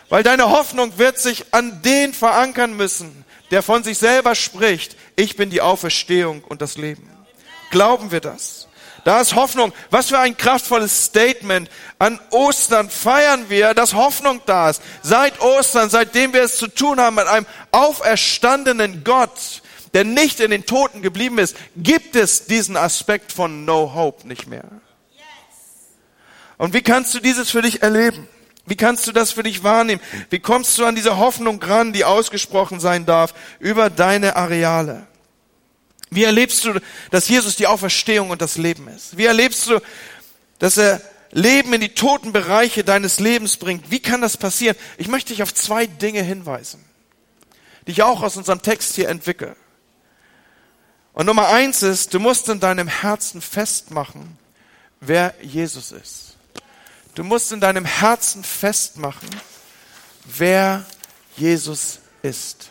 Weil 0.08 0.22
deine 0.22 0.50
Hoffnung 0.50 0.98
wird 0.98 1.18
sich 1.18 1.52
an 1.52 1.82
den 1.82 2.14
verankern 2.14 2.76
müssen, 2.76 3.24
der 3.50 3.62
von 3.62 3.82
sich 3.82 3.98
selber 3.98 4.34
spricht, 4.34 4.96
ich 5.16 5.36
bin 5.36 5.50
die 5.50 5.60
Auferstehung 5.60 6.42
und 6.44 6.62
das 6.62 6.76
Leben. 6.76 7.08
Glauben 7.70 8.10
wir 8.10 8.20
das? 8.20 8.65
Da 9.06 9.20
ist 9.20 9.36
Hoffnung. 9.36 9.72
Was 9.90 10.08
für 10.08 10.18
ein 10.18 10.36
kraftvolles 10.36 11.04
Statement. 11.04 11.70
An 12.00 12.18
Ostern 12.30 12.90
feiern 12.90 13.48
wir, 13.48 13.72
dass 13.72 13.94
Hoffnung 13.94 14.40
da 14.46 14.68
ist. 14.70 14.82
Seit 15.00 15.40
Ostern, 15.40 15.90
seitdem 15.90 16.32
wir 16.32 16.42
es 16.42 16.56
zu 16.56 16.66
tun 16.66 16.98
haben 16.98 17.14
mit 17.14 17.28
einem 17.28 17.46
auferstandenen 17.70 19.04
Gott, 19.04 19.62
der 19.94 20.02
nicht 20.02 20.40
in 20.40 20.50
den 20.50 20.66
Toten 20.66 21.02
geblieben 21.02 21.38
ist, 21.38 21.56
gibt 21.76 22.16
es 22.16 22.46
diesen 22.46 22.76
Aspekt 22.76 23.30
von 23.30 23.64
No 23.64 23.94
Hope 23.94 24.26
nicht 24.26 24.48
mehr. 24.48 24.64
Und 26.58 26.74
wie 26.74 26.82
kannst 26.82 27.14
du 27.14 27.20
dieses 27.20 27.48
für 27.48 27.62
dich 27.62 27.84
erleben? 27.84 28.26
Wie 28.64 28.74
kannst 28.74 29.06
du 29.06 29.12
das 29.12 29.30
für 29.30 29.44
dich 29.44 29.62
wahrnehmen? 29.62 30.02
Wie 30.30 30.40
kommst 30.40 30.76
du 30.78 30.84
an 30.84 30.96
diese 30.96 31.16
Hoffnung 31.16 31.62
ran, 31.62 31.92
die 31.92 32.04
ausgesprochen 32.04 32.80
sein 32.80 33.06
darf 33.06 33.34
über 33.60 33.88
deine 33.88 34.34
Areale? 34.34 35.06
Wie 36.10 36.24
erlebst 36.24 36.64
du, 36.64 36.80
dass 37.10 37.28
Jesus 37.28 37.56
die 37.56 37.66
Auferstehung 37.66 38.30
und 38.30 38.40
das 38.40 38.56
Leben 38.56 38.88
ist? 38.88 39.16
Wie 39.16 39.26
erlebst 39.26 39.66
du, 39.68 39.80
dass 40.58 40.76
er 40.76 41.00
Leben 41.32 41.72
in 41.72 41.80
die 41.80 41.94
toten 41.94 42.32
Bereiche 42.32 42.84
deines 42.84 43.18
Lebens 43.18 43.56
bringt? 43.56 43.90
Wie 43.90 44.00
kann 44.00 44.20
das 44.20 44.36
passieren? 44.36 44.76
Ich 44.98 45.08
möchte 45.08 45.32
dich 45.32 45.42
auf 45.42 45.52
zwei 45.52 45.86
Dinge 45.86 46.22
hinweisen, 46.22 46.84
die 47.86 47.92
ich 47.92 48.02
auch 48.02 48.22
aus 48.22 48.36
unserem 48.36 48.62
Text 48.62 48.94
hier 48.94 49.08
entwickle. 49.08 49.56
Und 51.12 51.26
Nummer 51.26 51.48
eins 51.48 51.82
ist, 51.82 52.14
du 52.14 52.20
musst 52.20 52.48
in 52.48 52.60
deinem 52.60 52.88
Herzen 52.88 53.40
festmachen, 53.40 54.38
wer 55.00 55.34
Jesus 55.42 55.90
ist. 55.92 56.36
Du 57.14 57.24
musst 57.24 57.52
in 57.52 57.60
deinem 57.60 57.86
Herzen 57.86 58.44
festmachen, 58.44 59.30
wer 60.24 60.84
Jesus 61.36 62.00
ist. 62.22 62.70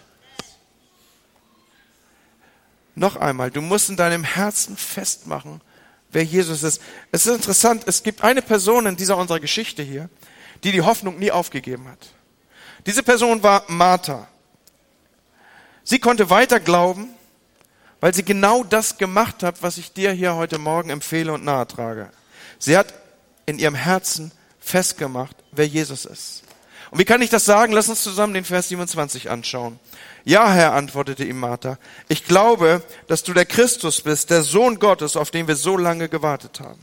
Noch 2.95 3.17
einmal, 3.17 3.51
du 3.51 3.61
musst 3.61 3.89
in 3.89 3.97
deinem 3.97 4.23
Herzen 4.23 4.77
festmachen, 4.77 5.61
wer 6.11 6.23
Jesus 6.23 6.63
ist. 6.63 6.81
Es 7.11 7.25
ist 7.25 7.35
interessant, 7.35 7.83
es 7.85 8.03
gibt 8.03 8.23
eine 8.23 8.41
Person 8.41 8.85
in 8.85 8.95
dieser 8.95 9.17
unserer 9.17 9.41
Geschichte 9.41 9.83
hier, 9.83 10.09
die 10.63 10.71
die 10.71 10.81
Hoffnung 10.81 11.19
nie 11.19 11.31
aufgegeben 11.31 11.87
hat. 11.89 11.99
Diese 12.85 13.03
Person 13.03 13.43
war 13.43 13.63
Martha. 13.67 14.27
Sie 15.83 15.99
konnte 15.99 16.29
weiter 16.29 16.59
glauben, 16.59 17.09
weil 17.99 18.13
sie 18.13 18.23
genau 18.23 18.63
das 18.63 18.97
gemacht 18.97 19.43
hat, 19.43 19.61
was 19.61 19.77
ich 19.77 19.91
dir 19.91 20.11
hier 20.11 20.35
heute 20.35 20.57
Morgen 20.57 20.89
empfehle 20.89 21.33
und 21.33 21.43
nahe 21.43 21.67
trage. 21.67 22.11
Sie 22.59 22.77
hat 22.77 22.93
in 23.45 23.59
ihrem 23.59 23.75
Herzen 23.75 24.31
festgemacht, 24.59 25.35
wer 25.51 25.67
Jesus 25.67 26.05
ist. 26.05 26.43
Und 26.91 26.99
wie 26.99 27.05
kann 27.05 27.21
ich 27.21 27.29
das 27.29 27.45
sagen? 27.45 27.73
Lass 27.73 27.89
uns 27.89 28.03
zusammen 28.03 28.33
den 28.33 28.45
Vers 28.45 28.69
27 28.69 29.29
anschauen. 29.29 29.79
Ja, 30.25 30.51
Herr, 30.51 30.73
antwortete 30.73 31.23
ihm 31.23 31.39
Martha, 31.39 31.77
ich 32.07 32.25
glaube, 32.25 32.81
dass 33.07 33.21
du 33.21 33.33
der 33.33 33.45
Christus 33.45 34.01
bist, 34.01 34.31
der 34.31 34.41
Sohn 34.41 34.79
Gottes, 34.79 35.15
auf 35.15 35.29
den 35.29 35.47
wir 35.47 35.55
so 35.55 35.77
lange 35.77 36.09
gewartet 36.09 36.59
haben. 36.59 36.81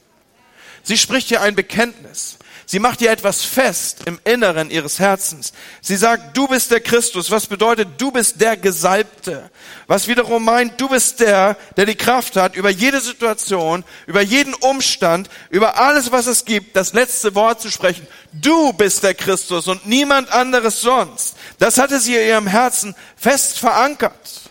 Sie 0.85 0.97
spricht 0.97 1.29
hier 1.29 1.43
ein 1.43 1.57
Bekenntnis. 1.57 2.39
Sie 2.67 2.79
macht 2.79 3.01
hier 3.01 3.11
etwas 3.11 3.43
fest 3.43 4.03
im 4.07 4.21
Inneren 4.25 4.71
ihres 4.71 4.99
Herzens. 4.99 5.53
Sie 5.81 5.97
sagt, 5.97 6.37
du 6.37 6.47
bist 6.47 6.71
der 6.71 6.81
Christus, 6.81 7.31
was 7.31 7.47
bedeutet, 7.47 7.89
du 7.99 8.11
bist 8.11 8.41
der 8.41 8.57
Gesalbte. 8.57 9.51
Was 9.87 10.09
wiederum 10.09 10.45
meint, 10.45 10.81
du 10.81 10.89
bist 10.89 11.21
der, 11.21 11.57
der 11.77 11.87
die 11.87 11.97
Kraft 11.97 12.37
hat, 12.37 12.57
über 12.57 12.71
jede 12.71 13.01
Situation, 13.01 13.85
über 14.07 14.21
jeden 14.21 14.55
Umstand, 14.55 15.29
über 15.51 15.79
alles, 15.79 16.13
was 16.13 16.27
es 16.27 16.45
gibt, 16.45 16.77
das 16.77 16.93
letzte 16.93 17.35
Wort 17.35 17.61
zu 17.61 17.71
sprechen. 17.71 18.07
Du 18.33 18.73
bist 18.73 19.03
der 19.03 19.15
Christus 19.15 19.69
und 19.69 19.87
niemand 19.87 20.33
anderes 20.33 20.81
sonst. 20.81 21.37
Das 21.59 21.79
hatte 21.79 22.01
sie 22.01 22.15
in 22.15 22.29
ihrem 22.29 22.47
Herzen 22.47 22.95
fest 23.17 23.59
verankert. 23.59 24.43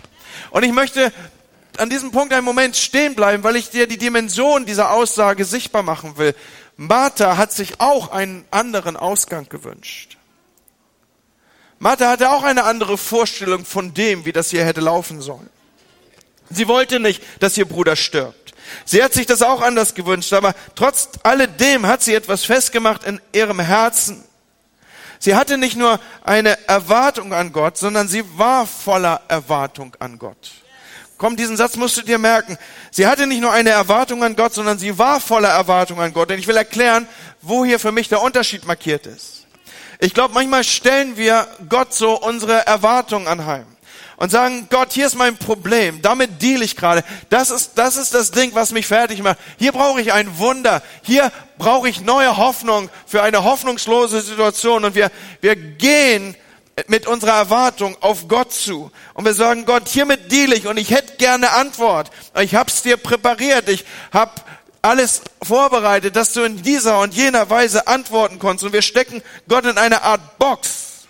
Und 0.51 0.63
ich 0.63 0.71
möchte 0.73 1.11
an 1.77 1.89
diesem 1.89 2.11
Punkt 2.11 2.33
einen 2.33 2.45
Moment 2.45 2.75
stehen 2.75 3.15
bleiben, 3.15 3.43
weil 3.43 3.55
ich 3.55 3.69
dir 3.69 3.87
die 3.87 3.97
Dimension 3.97 4.65
dieser 4.65 4.91
Aussage 4.91 5.45
sichtbar 5.45 5.83
machen 5.83 6.17
will. 6.17 6.35
Martha 6.81 7.37
hat 7.37 7.51
sich 7.51 7.79
auch 7.79 8.09
einen 8.09 8.43
anderen 8.49 8.97
Ausgang 8.97 9.47
gewünscht. 9.47 10.17
Martha 11.77 12.09
hatte 12.09 12.31
auch 12.31 12.41
eine 12.41 12.63
andere 12.63 12.97
Vorstellung 12.97 13.65
von 13.65 13.93
dem, 13.93 14.25
wie 14.25 14.31
das 14.31 14.49
hier 14.49 14.65
hätte 14.65 14.81
laufen 14.81 15.21
sollen. 15.21 15.47
Sie 16.49 16.67
wollte 16.67 16.99
nicht, 16.99 17.21
dass 17.39 17.55
ihr 17.55 17.65
Bruder 17.65 17.95
stirbt. 17.95 18.55
Sie 18.83 19.03
hat 19.03 19.13
sich 19.13 19.27
das 19.27 19.43
auch 19.43 19.61
anders 19.61 19.93
gewünscht, 19.93 20.33
aber 20.33 20.55
trotz 20.73 21.09
alledem 21.21 21.85
hat 21.85 22.01
sie 22.01 22.15
etwas 22.15 22.45
festgemacht 22.45 23.03
in 23.03 23.21
ihrem 23.31 23.59
Herzen. 23.59 24.23
Sie 25.19 25.35
hatte 25.35 25.59
nicht 25.59 25.77
nur 25.77 25.99
eine 26.23 26.67
Erwartung 26.67 27.31
an 27.31 27.53
Gott, 27.53 27.77
sondern 27.77 28.07
sie 28.07 28.23
war 28.39 28.65
voller 28.65 29.21
Erwartung 29.27 29.95
an 29.99 30.17
Gott. 30.17 30.51
Komm, 31.21 31.35
diesen 31.35 31.55
Satz 31.55 31.75
musst 31.75 31.97
du 31.97 32.01
dir 32.01 32.17
merken. 32.17 32.57
Sie 32.89 33.05
hatte 33.05 33.27
nicht 33.27 33.41
nur 33.41 33.51
eine 33.51 33.69
Erwartung 33.69 34.23
an 34.23 34.35
Gott, 34.35 34.55
sondern 34.55 34.79
sie 34.79 34.97
war 34.97 35.19
voller 35.21 35.49
Erwartung 35.49 36.01
an 36.01 36.13
Gott. 36.13 36.31
Denn 36.31 36.39
ich 36.39 36.47
will 36.47 36.57
erklären, 36.57 37.07
wo 37.43 37.63
hier 37.63 37.77
für 37.77 37.91
mich 37.91 38.09
der 38.09 38.23
Unterschied 38.23 38.65
markiert 38.65 39.05
ist. 39.05 39.45
Ich 39.99 40.15
glaube, 40.15 40.33
manchmal 40.33 40.63
stellen 40.63 41.17
wir 41.17 41.47
Gott 41.69 41.93
so 41.93 42.19
unsere 42.19 42.65
Erwartungen 42.65 43.27
anheim 43.27 43.67
und 44.17 44.31
sagen, 44.31 44.65
Gott, 44.71 44.93
hier 44.93 45.05
ist 45.05 45.13
mein 45.13 45.37
Problem, 45.37 46.01
damit 46.01 46.41
deal 46.41 46.63
ich 46.63 46.75
gerade. 46.75 47.03
Das 47.29 47.51
ist, 47.51 47.73
das 47.75 47.97
ist 47.97 48.15
das 48.15 48.31
Ding, 48.31 48.55
was 48.55 48.71
mich 48.71 48.87
fertig 48.87 49.21
macht. 49.21 49.37
Hier 49.59 49.73
brauche 49.73 50.01
ich 50.01 50.13
ein 50.13 50.39
Wunder. 50.39 50.81
Hier 51.03 51.31
brauche 51.59 51.87
ich 51.87 52.01
neue 52.01 52.37
Hoffnung 52.37 52.89
für 53.05 53.21
eine 53.21 53.43
hoffnungslose 53.43 54.21
Situation. 54.21 54.85
Und 54.85 54.95
wir, 54.95 55.11
wir 55.39 55.55
gehen 55.55 56.35
mit 56.87 57.07
unserer 57.07 57.33
Erwartung 57.33 57.97
auf 58.01 58.27
Gott 58.27 58.53
zu. 58.53 58.91
Und 59.13 59.25
wir 59.25 59.33
sagen, 59.33 59.65
Gott, 59.65 59.87
hiermit 59.87 60.31
deal 60.31 60.53
ich 60.53 60.67
und 60.67 60.77
ich 60.77 60.91
hätte 60.91 61.17
gerne 61.17 61.51
Antwort. 61.51 62.11
Ich 62.39 62.55
hab's 62.55 62.81
dir 62.81 62.97
präpariert. 62.97 63.69
Ich 63.69 63.85
hab 64.11 64.45
alles 64.81 65.21
vorbereitet, 65.43 66.15
dass 66.15 66.33
du 66.33 66.43
in 66.43 66.61
dieser 66.61 66.99
und 66.99 67.13
jener 67.13 67.49
Weise 67.49 67.87
antworten 67.87 68.39
konntest. 68.39 68.65
Und 68.65 68.73
wir 68.73 68.81
stecken 68.81 69.21
Gott 69.47 69.65
in 69.65 69.77
eine 69.77 70.03
Art 70.03 70.37
Box. 70.39 71.07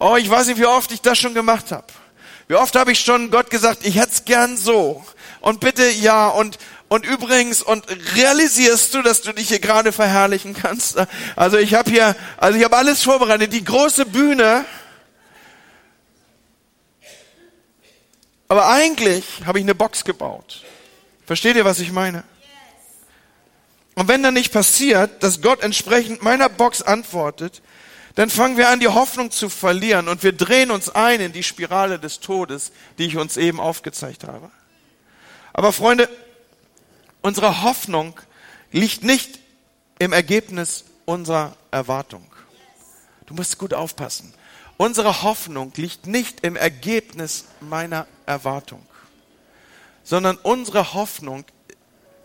Oh, 0.00 0.16
ich 0.16 0.28
weiß 0.28 0.48
nicht, 0.48 0.58
wie 0.58 0.66
oft 0.66 0.90
ich 0.92 1.00
das 1.00 1.18
schon 1.18 1.34
gemacht 1.34 1.70
habe. 1.70 1.86
Wie 2.48 2.54
oft 2.54 2.76
habe 2.76 2.92
ich 2.92 3.00
schon 3.00 3.30
Gott 3.30 3.48
gesagt, 3.48 3.86
ich 3.86 3.96
hätte 3.96 4.12
es 4.12 4.24
gern 4.24 4.56
so. 4.56 5.04
Und 5.40 5.60
bitte 5.60 5.88
ja 5.88 6.28
und 6.28 6.58
und 6.94 7.04
übrigens, 7.04 7.60
und 7.60 7.84
realisierst 8.14 8.94
du, 8.94 9.02
dass 9.02 9.20
du 9.20 9.32
dich 9.32 9.48
hier 9.48 9.58
gerade 9.58 9.90
verherrlichen 9.90 10.54
kannst? 10.54 10.96
Also 11.34 11.58
ich 11.58 11.74
habe 11.74 11.90
hier, 11.90 12.14
also 12.36 12.56
ich 12.56 12.64
habe 12.64 12.76
alles 12.76 13.02
vorbereitet, 13.02 13.52
die 13.52 13.64
große 13.64 14.06
Bühne. 14.06 14.64
Aber 18.46 18.68
eigentlich 18.68 19.24
habe 19.44 19.58
ich 19.58 19.64
eine 19.64 19.74
Box 19.74 20.04
gebaut. 20.04 20.62
Versteht 21.26 21.56
ihr, 21.56 21.64
was 21.64 21.80
ich 21.80 21.90
meine? 21.90 22.22
Und 23.96 24.06
wenn 24.06 24.22
dann 24.22 24.34
nicht 24.34 24.52
passiert, 24.52 25.20
dass 25.24 25.42
Gott 25.42 25.64
entsprechend 25.64 26.22
meiner 26.22 26.48
Box 26.48 26.80
antwortet, 26.80 27.60
dann 28.14 28.30
fangen 28.30 28.56
wir 28.56 28.68
an, 28.68 28.78
die 28.78 28.86
Hoffnung 28.86 29.32
zu 29.32 29.48
verlieren 29.48 30.06
und 30.06 30.22
wir 30.22 30.32
drehen 30.32 30.70
uns 30.70 30.90
ein 30.90 31.20
in 31.20 31.32
die 31.32 31.42
Spirale 31.42 31.98
des 31.98 32.20
Todes, 32.20 32.70
die 32.98 33.06
ich 33.06 33.16
uns 33.16 33.36
eben 33.36 33.58
aufgezeigt 33.58 34.22
habe. 34.22 34.52
Aber 35.52 35.72
Freunde, 35.72 36.08
Unsere 37.24 37.62
Hoffnung 37.62 38.20
liegt 38.70 39.02
nicht 39.02 39.38
im 39.98 40.12
Ergebnis 40.12 40.84
unserer 41.06 41.56
Erwartung. 41.70 42.26
Du 43.24 43.32
musst 43.32 43.56
gut 43.56 43.72
aufpassen. 43.72 44.34
Unsere 44.76 45.22
Hoffnung 45.22 45.72
liegt 45.76 46.06
nicht 46.06 46.44
im 46.44 46.54
Ergebnis 46.54 47.46
meiner 47.60 48.06
Erwartung, 48.26 48.84
sondern 50.02 50.36
unsere 50.36 50.92
Hoffnung 50.92 51.46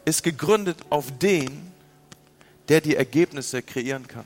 ist 0.03 0.21
gegründet 0.21 0.79
auf 0.89 1.05
den, 1.17 1.71
der 2.67 2.81
die 2.81 2.97
Ergebnisse 2.97 3.61
kreieren 3.61 4.05
kann. 4.05 4.25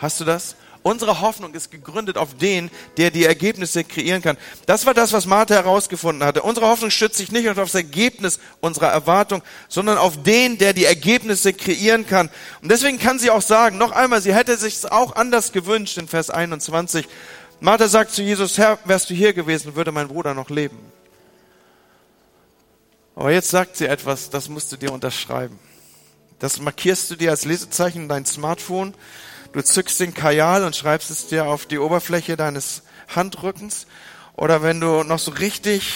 Hast 0.00 0.18
du 0.18 0.24
das? 0.24 0.56
Unsere 0.88 1.20
Hoffnung 1.20 1.52
ist 1.52 1.70
gegründet 1.70 2.16
auf 2.16 2.38
den, 2.38 2.70
der 2.96 3.10
die 3.10 3.26
Ergebnisse 3.26 3.84
kreieren 3.84 4.22
kann. 4.22 4.38
Das 4.64 4.86
war 4.86 4.94
das, 4.94 5.12
was 5.12 5.26
Martha 5.26 5.54
herausgefunden 5.54 6.26
hatte. 6.26 6.40
Unsere 6.40 6.66
Hoffnung 6.66 6.90
stützt 6.90 7.18
sich 7.18 7.30
nicht 7.30 7.46
auf 7.46 7.56
das 7.56 7.74
Ergebnis 7.74 8.40
unserer 8.60 8.88
Erwartung, 8.88 9.42
sondern 9.68 9.98
auf 9.98 10.22
den, 10.22 10.56
der 10.56 10.72
die 10.72 10.86
Ergebnisse 10.86 11.52
kreieren 11.52 12.06
kann. 12.06 12.30
Und 12.62 12.70
deswegen 12.70 12.98
kann 12.98 13.18
sie 13.18 13.30
auch 13.30 13.42
sagen, 13.42 13.76
noch 13.76 13.92
einmal, 13.92 14.22
sie 14.22 14.34
hätte 14.34 14.56
sich 14.56 14.90
auch 14.90 15.14
anders 15.14 15.52
gewünscht 15.52 15.98
in 15.98 16.08
Vers 16.08 16.30
21. 16.30 17.06
Martha 17.60 17.86
sagt 17.86 18.12
zu 18.12 18.22
Jesus, 18.22 18.56
Herr, 18.56 18.78
wärst 18.86 19.10
du 19.10 19.14
hier 19.14 19.34
gewesen, 19.34 19.76
würde 19.76 19.92
mein 19.92 20.08
Bruder 20.08 20.32
noch 20.32 20.48
leben. 20.48 20.78
Aber 23.14 23.30
jetzt 23.30 23.50
sagt 23.50 23.76
sie 23.76 23.88
etwas, 23.88 24.30
das 24.30 24.48
musst 24.48 24.72
du 24.72 24.78
dir 24.78 24.90
unterschreiben. 24.90 25.58
Das 26.38 26.62
markierst 26.62 27.10
du 27.10 27.16
dir 27.16 27.30
als 27.30 27.44
Lesezeichen 27.44 28.04
in 28.04 28.08
dein 28.08 28.24
Smartphone 28.24 28.94
Du 29.52 29.62
zückst 29.62 30.00
den 30.00 30.12
Kajal 30.12 30.64
und 30.64 30.76
schreibst 30.76 31.10
es 31.10 31.26
dir 31.26 31.46
auf 31.46 31.66
die 31.66 31.78
Oberfläche 31.78 32.36
deines 32.36 32.82
Handrückens. 33.08 33.86
Oder 34.36 34.62
wenn 34.62 34.80
du 34.80 35.02
noch 35.02 35.18
so 35.18 35.30
richtig 35.30 35.92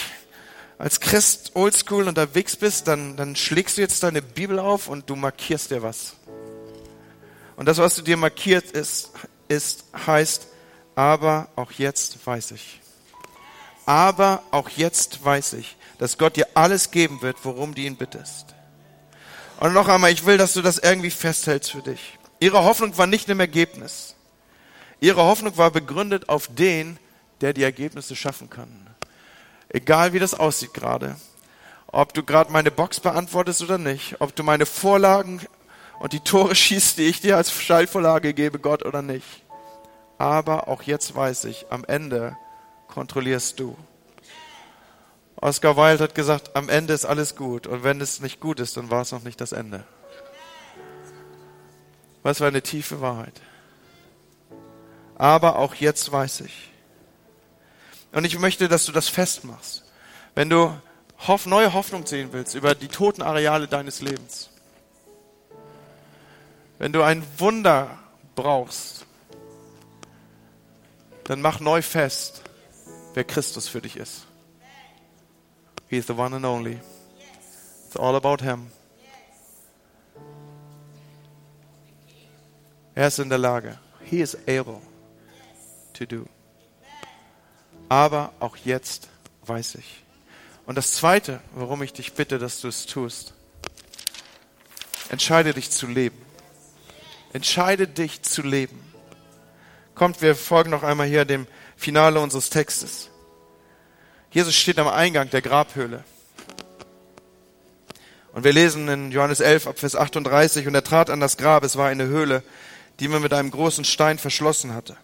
als 0.79 1.01
Christ 1.01 1.53
oldschool 1.55 2.09
unterwegs 2.09 2.57
bist, 2.57 2.89
dann, 2.89 3.17
dann 3.17 3.37
schlägst 3.37 3.77
du 3.77 3.83
jetzt 3.83 4.03
deine 4.03 4.23
Bibel 4.23 4.59
auf 4.59 4.89
und 4.89 5.09
du 5.09 5.17
markierst 5.17 5.71
dir 5.71 5.83
was. 5.83 6.15
Und 7.57 7.67
das, 7.67 7.79
was 7.79 7.95
du 7.95 8.03
dir 8.03 8.17
markiert 8.17 8.71
ist, 8.73 9.11
ist, 9.49 9.85
heißt, 10.07 10.49
aber 10.95 11.49
auch 11.55 11.73
jetzt 11.73 12.27
weiß 12.27 12.53
ich. 12.53 12.81
Aber 13.85 14.43
auch 14.51 14.69
jetzt 14.71 15.25
weiß 15.25 15.53
ich, 15.55 15.77
dass 15.99 16.19
Gott 16.19 16.37
dir 16.37 16.47
alles 16.55 16.91
geben 16.91 17.21
wird, 17.23 17.37
worum 17.45 17.75
du 17.75 17.83
ihn 17.83 17.97
bittest. 17.97 18.47
Und 19.61 19.75
noch 19.75 19.89
einmal, 19.89 20.11
ich 20.11 20.25
will, 20.25 20.39
dass 20.39 20.55
du 20.55 20.63
das 20.63 20.79
irgendwie 20.79 21.11
festhältst 21.11 21.71
für 21.71 21.83
dich. 21.83 22.19
Ihre 22.43 22.65
Hoffnung 22.65 22.99
war 22.99 23.07
nicht 23.07 23.29
im 23.29 23.39
Ergebnis. 23.39 24.17
Ihre 24.99 25.23
Hoffnung 25.23 25.57
war 25.59 25.71
begründet 25.71 26.29
auf 26.29 26.49
den, 26.49 26.99
der 27.41 27.53
die 27.53 27.63
Ergebnisse 27.63 28.17
schaffen 28.17 28.51
kann. 28.51 28.69
Egal 29.69 30.13
wie 30.13 30.19
das 30.19 30.35
aussieht 30.35 30.75
gerade. 30.75 31.15
Ob 31.87 32.15
du 32.15 32.25
gerade 32.25 32.51
meine 32.51 32.73
Box 32.73 32.99
beantwortest 32.99 33.63
oder 33.63 33.79
nicht. 33.79 34.17
Ob 34.19 34.35
du 34.35 34.43
meine 34.43 34.67
Vorlagen 34.67 35.41
und 36.01 36.15
die 36.15 36.19
Tore 36.19 36.55
schießt, 36.57 36.99
die 36.99 37.05
ich 37.05 37.21
dir 37.21 37.37
als 37.37 37.53
Schallvorlage 37.53 38.35
gebe, 38.35 38.59
Gott 38.59 38.85
oder 38.85 39.03
nicht. 39.03 39.45
Aber 40.19 40.67
auch 40.67 40.83
jetzt 40.83 41.15
weiß 41.15 41.45
ich, 41.45 41.67
am 41.71 41.85
Ende 41.85 42.37
kontrollierst 42.89 43.61
du. 43.61 43.77
Oscar 45.37 45.77
Wilde 45.77 46.03
hat 46.03 46.17
gesagt, 46.17 46.57
am 46.57 46.69
Ende 46.69 46.93
ist 46.93 47.05
alles 47.05 47.37
gut. 47.37 47.69
Und 47.69 47.85
wenn 47.85 48.01
es 48.01 48.21
nicht 48.21 48.41
gut 48.41 48.59
ist, 48.59 48.77
dann 48.77 48.91
war 48.91 49.03
es 49.03 49.13
noch 49.13 49.23
nicht 49.23 49.41
das 49.41 49.53
Ende. 49.53 49.85
Was 52.23 52.39
für 52.39 52.47
eine 52.47 52.63
tiefe 52.63 53.01
Wahrheit. 53.01 53.41
Aber 55.17 55.57
auch 55.57 55.75
jetzt 55.75 56.11
weiß 56.11 56.41
ich. 56.43 56.71
Und 58.13 58.25
ich 58.25 58.39
möchte, 58.39 58.69
dass 58.69 58.85
du 58.85 58.93
das 58.93 59.09
festmachst. 59.09 59.85
Wenn 60.35 60.51
du 60.51 60.77
hoff, 61.27 61.47
neue 61.47 61.73
Hoffnung 61.73 62.07
sehen 62.07 62.33
willst 62.33 62.55
über 62.55 62.75
die 62.75 62.89
toten 62.89 63.23
Areale 63.23 63.69
deines 63.69 64.01
Lebens. 64.01 64.51
Wenn 66.79 66.93
du 66.93 67.03
ein 67.03 67.25
Wunder 67.39 67.99
brauchst, 68.35 69.07
dann 71.25 71.41
mach 71.41 71.61
neu 71.61 71.83
fest, 71.83 72.43
wer 73.15 73.25
Christus 73.25 73.69
für 73.69 73.81
dich 73.81 73.97
ist. 73.97 74.27
He 75.89 75.99
is 75.99 76.07
the 76.07 76.15
one 76.15 76.35
and 76.35 76.45
only. 76.45 76.81
It's 77.87 77.97
all 77.97 78.17
about 78.17 78.43
him. 78.43 78.73
Er 82.95 83.09
ist 83.09 83.19
in 83.19 83.29
der 83.29 83.39
Lage. 83.39 83.79
He 84.05 84.21
is 84.21 84.37
able 84.47 84.81
to 85.95 86.05
do. 86.05 86.27
Aber 87.89 88.33
auch 88.41 88.57
jetzt 88.57 89.09
weiß 89.47 89.77
ich. 89.77 90.03
Und 90.67 90.77
das 90.77 90.93
Zweite, 90.93 91.41
warum 91.55 91.83
ich 91.83 91.93
dich 91.93 92.13
bitte, 92.13 92.39
dass 92.39 92.61
du 92.61 92.69
es 92.69 92.87
tust, 92.87 93.35
entscheide 95.09 95.53
dich 95.55 95.71
zu 95.71 95.87
leben. 95.87 96.19
Entscheide 97.33 97.89
dich 97.89 98.23
zu 98.23 98.43
leben. 98.43 98.81
Kommt, 99.95 100.23
wir 100.23 100.37
folgen 100.37 100.71
noch 100.71 100.83
einmal 100.83 101.07
hier 101.07 101.25
dem 101.25 101.47
Finale 101.77 102.21
unseres 102.21 102.51
Textes. 102.51 103.11
Jesus 104.31 104.55
steht 104.55 104.79
am 104.79 104.89
Eingang 104.89 105.29
der 105.31 105.43
Grabhöhle. 105.43 106.05
Und 108.33 108.45
wir 108.45 108.53
lesen 108.53 108.89
in 108.89 109.11
Johannes 109.11 109.41
11 109.41 109.67
ab 109.67 109.79
Vers 109.79 109.95
38, 109.95 110.67
und 110.67 110.75
er 110.75 110.85
trat 110.85 111.11
an 111.11 111.21
das 111.21 111.37
Grab, 111.37 111.65
es 111.65 111.77
war 111.77 111.89
eine 111.89 112.07
Höhle, 112.07 112.43
die 113.03 113.09
man 113.09 113.21
mit 113.21 113.33
einem 113.33 113.51
großen 113.51 113.85
Stein 113.85 114.17
verschlossen 114.17 114.75
hatte. 114.75 114.97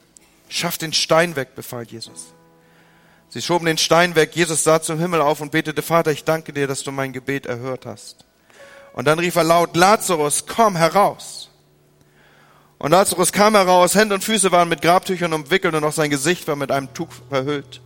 Schaff 0.48 0.78
den 0.78 0.92
Stein 0.92 1.34
weg, 1.34 1.56
befahl 1.56 1.82
Jesus. 1.82 2.32
Sie 3.28 3.42
schoben 3.42 3.66
den 3.66 3.76
Stein 3.76 4.14
weg. 4.14 4.36
Jesus 4.36 4.62
sah 4.62 4.80
zum 4.80 5.00
Himmel 5.00 5.20
auf 5.20 5.40
und 5.40 5.50
betete, 5.50 5.82
Vater, 5.82 6.12
ich 6.12 6.22
danke 6.22 6.52
dir, 6.52 6.68
dass 6.68 6.84
du 6.84 6.92
mein 6.92 7.12
Gebet 7.12 7.46
erhört 7.46 7.86
hast. 7.86 8.24
Und 8.92 9.06
dann 9.08 9.18
rief 9.18 9.34
er 9.34 9.42
laut, 9.42 9.74
Lazarus, 9.74 10.46
komm 10.46 10.76
heraus. 10.76 11.50
Und 12.78 12.92
Lazarus 12.92 13.32
kam 13.32 13.56
heraus, 13.56 13.96
Hände 13.96 14.14
und 14.14 14.22
Füße 14.22 14.52
waren 14.52 14.68
mit 14.68 14.80
Grabtüchern 14.80 15.32
umwickelt 15.32 15.74
und 15.74 15.82
auch 15.82 15.92
sein 15.92 16.10
Gesicht 16.10 16.46
war 16.46 16.54
mit 16.54 16.70
einem 16.70 16.94
Tuch 16.94 17.08
verhüllt. 17.28 17.80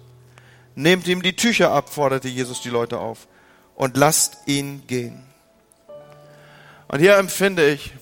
Nehmt 0.74 1.08
ihm 1.08 1.22
die 1.22 1.36
Tücher 1.36 1.72
ab, 1.72 1.88
forderte 1.88 2.28
Jesus 2.28 2.60
die 2.60 2.68
Leute 2.68 2.98
auf, 2.98 3.28
und 3.76 3.96
lasst 3.96 4.36
ihn 4.44 4.82
gehen. 4.86 5.24
Und 6.88 6.98
hier 6.98 7.16
empfinde 7.16 7.66
ich, 7.70 7.94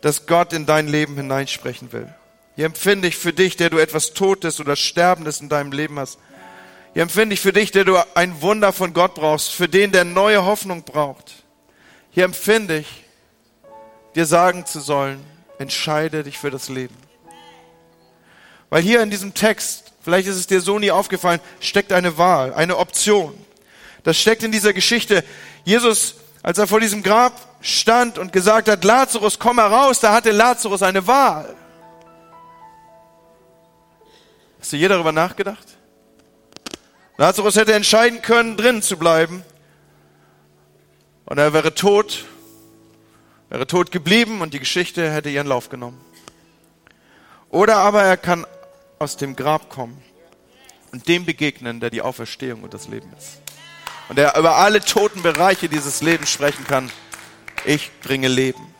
dass 0.00 0.26
Gott 0.26 0.52
in 0.52 0.66
dein 0.66 0.88
Leben 0.88 1.16
hineinsprechen 1.16 1.92
will. 1.92 2.12
Hier 2.56 2.66
empfinde 2.66 3.08
ich 3.08 3.16
für 3.16 3.32
dich, 3.32 3.56
der 3.56 3.70
du 3.70 3.78
etwas 3.78 4.14
Totes 4.14 4.60
oder 4.60 4.76
Sterbendes 4.76 5.40
in 5.40 5.48
deinem 5.48 5.72
Leben 5.72 5.98
hast. 5.98 6.18
Hier 6.92 7.02
empfinde 7.02 7.34
ich 7.34 7.40
für 7.40 7.52
dich, 7.52 7.70
der 7.70 7.84
du 7.84 7.96
ein 8.16 8.40
Wunder 8.42 8.72
von 8.72 8.92
Gott 8.92 9.14
brauchst, 9.14 9.50
für 9.50 9.68
den, 9.68 9.92
der 9.92 10.04
neue 10.04 10.44
Hoffnung 10.44 10.82
braucht. 10.82 11.44
Hier 12.10 12.24
empfinde 12.24 12.78
ich, 12.78 13.04
dir 14.14 14.26
sagen 14.26 14.66
zu 14.66 14.80
sollen, 14.80 15.24
entscheide 15.58 16.24
dich 16.24 16.38
für 16.38 16.50
das 16.50 16.68
Leben. 16.68 16.96
Weil 18.70 18.82
hier 18.82 19.02
in 19.02 19.10
diesem 19.10 19.34
Text, 19.34 19.92
vielleicht 20.02 20.28
ist 20.28 20.36
es 20.36 20.46
dir 20.46 20.60
so 20.60 20.78
nie 20.78 20.90
aufgefallen, 20.90 21.40
steckt 21.60 21.92
eine 21.92 22.18
Wahl, 22.18 22.52
eine 22.54 22.76
Option. 22.76 23.34
Das 24.02 24.18
steckt 24.18 24.42
in 24.42 24.52
dieser 24.52 24.72
Geschichte. 24.72 25.24
Jesus, 25.64 26.16
als 26.42 26.58
er 26.58 26.66
vor 26.66 26.80
diesem 26.80 27.02
Grab 27.02 27.32
stand 27.60 28.18
und 28.18 28.32
gesagt 28.32 28.68
hat, 28.68 28.84
Lazarus, 28.84 29.38
komm 29.38 29.58
heraus, 29.58 30.00
da 30.00 30.12
hatte 30.12 30.30
Lazarus 30.30 30.82
eine 30.82 31.06
Wahl. 31.06 31.54
Hast 34.60 34.72
du 34.72 34.76
je 34.76 34.88
darüber 34.88 35.12
nachgedacht? 35.12 35.66
Lazarus 37.16 37.56
hätte 37.56 37.74
entscheiden 37.74 38.22
können, 38.22 38.56
drinnen 38.56 38.82
zu 38.82 38.96
bleiben. 38.96 39.42
Und 41.24 41.38
er 41.38 41.52
wäre 41.52 41.74
tot, 41.74 42.24
wäre 43.50 43.66
tot 43.66 43.90
geblieben 43.90 44.40
und 44.40 44.54
die 44.54 44.60
Geschichte 44.60 45.10
hätte 45.10 45.28
ihren 45.28 45.46
Lauf 45.46 45.68
genommen. 45.68 46.00
Oder 47.50 47.76
aber 47.76 48.02
er 48.02 48.16
kann 48.16 48.46
aus 48.98 49.16
dem 49.16 49.36
Grab 49.36 49.68
kommen 49.68 50.00
und 50.92 51.08
dem 51.08 51.24
begegnen, 51.24 51.80
der 51.80 51.90
die 51.90 52.02
Auferstehung 52.02 52.62
und 52.62 52.72
das 52.72 52.88
Leben 52.88 53.12
ist. 53.18 53.40
Und 54.08 54.16
der 54.16 54.36
über 54.36 54.56
alle 54.56 54.80
toten 54.80 55.22
Bereiche 55.22 55.68
dieses 55.68 56.00
Lebens 56.00 56.30
sprechen 56.30 56.64
kann. 56.66 56.90
Ich 57.64 57.90
bringe 58.00 58.28
Leben. 58.28 58.74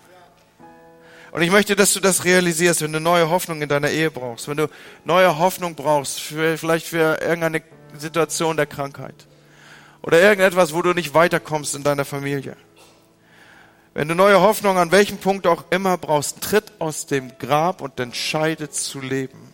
Und 1.30 1.42
ich 1.42 1.50
möchte, 1.50 1.76
dass 1.76 1.92
du 1.92 2.00
das 2.00 2.24
realisierst, 2.24 2.80
wenn 2.82 2.92
du 2.92 3.00
neue 3.00 3.28
Hoffnung 3.28 3.60
in 3.60 3.68
deiner 3.68 3.90
Ehe 3.90 4.10
brauchst, 4.10 4.48
wenn 4.48 4.56
du 4.56 4.68
neue 5.04 5.38
Hoffnung 5.38 5.74
brauchst, 5.74 6.20
für, 6.20 6.56
vielleicht 6.56 6.86
für 6.86 7.20
irgendeine 7.20 7.62
Situation 7.96 8.56
der 8.56 8.66
Krankheit 8.66 9.26
oder 10.02 10.20
irgendetwas, 10.20 10.74
wo 10.74 10.80
du 10.80 10.94
nicht 10.94 11.12
weiterkommst 11.12 11.74
in 11.74 11.82
deiner 11.82 12.04
Familie. 12.04 12.56
Wenn 13.94 14.08
du 14.08 14.14
neue 14.14 14.40
Hoffnung 14.40 14.78
an 14.78 14.92
welchem 14.92 15.18
Punkt 15.18 15.46
auch 15.46 15.64
immer 15.70 15.98
brauchst, 15.98 16.40
tritt 16.40 16.72
aus 16.78 17.06
dem 17.06 17.36
Grab 17.38 17.82
und 17.82 17.98
entscheide 18.00 18.70
zu 18.70 19.00
leben. 19.00 19.52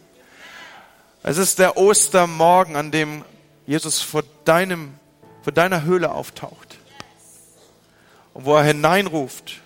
Es 1.23 1.39
ist 1.39 1.59
der 1.59 1.77
Ostermorgen, 1.77 2.77
an 2.77 2.91
dem 2.91 3.25
Jesus 3.67 4.01
vor 4.01 4.23
deinem, 4.45 4.95
vor 5.45 5.53
deiner 5.53 5.85
Höhle 5.85 6.11
auftaucht. 6.11 6.79
Und 8.33 8.47
wo 8.47 8.57
er 8.57 8.65
hineinruft 8.65 9.61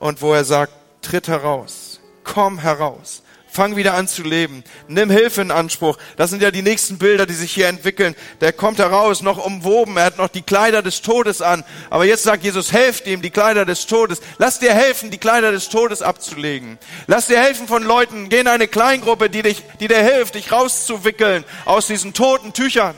und 0.00 0.20
wo 0.20 0.34
er 0.34 0.44
sagt, 0.44 0.72
tritt 1.00 1.28
heraus, 1.28 2.00
komm 2.24 2.58
heraus, 2.58 3.22
fang 3.48 3.76
wieder 3.76 3.94
an 3.94 4.08
zu 4.08 4.22
leben, 4.22 4.64
nimm 4.88 5.10
Hilfe 5.10 5.40
in 5.40 5.52
Anspruch. 5.52 5.96
Das 6.16 6.30
sind 6.30 6.42
ja 6.42 6.50
die 6.50 6.62
nächsten 6.62 6.98
Bilder, 6.98 7.24
die 7.24 7.34
sich 7.34 7.52
hier 7.52 7.68
entwickeln. 7.68 8.16
Der 8.40 8.52
kommt 8.52 8.80
heraus, 8.80 9.22
noch 9.22 9.42
umwoben, 9.42 9.96
er 9.96 10.04
hat 10.04 10.18
noch 10.18 10.28
die 10.28 10.42
Kleider 10.42 10.82
des 10.82 11.00
Todes 11.00 11.40
an. 11.40 11.64
Aber 11.88 12.04
jetzt 12.04 12.24
sagt 12.24 12.42
Jesus, 12.42 12.72
helft 12.72 13.06
ihm, 13.06 13.22
die 13.22 13.30
Kleider 13.30 13.64
des 13.64 13.86
Todes. 13.86 14.20
Lass 14.38 14.58
dir 14.58 14.74
helfen, 14.74 15.10
die 15.10 15.18
Kleider 15.18 15.52
des 15.52 15.68
Todes 15.70 16.02
abzulegen. 16.02 16.78
Lass 17.06 17.28
dir 17.28 17.40
helfen 17.40 17.68
von 17.68 17.84
Leuten, 17.84 18.28
geh 18.28 18.40
in 18.40 18.48
eine 18.48 18.68
Kleingruppe, 18.68 19.30
die, 19.30 19.42
dich, 19.42 19.62
die 19.80 19.88
dir 19.88 20.02
hilft, 20.02 20.34
dich 20.34 20.52
rauszuwickeln 20.52 21.44
aus 21.64 21.86
diesen 21.86 22.12
toten 22.12 22.52
Tüchern. 22.52 22.96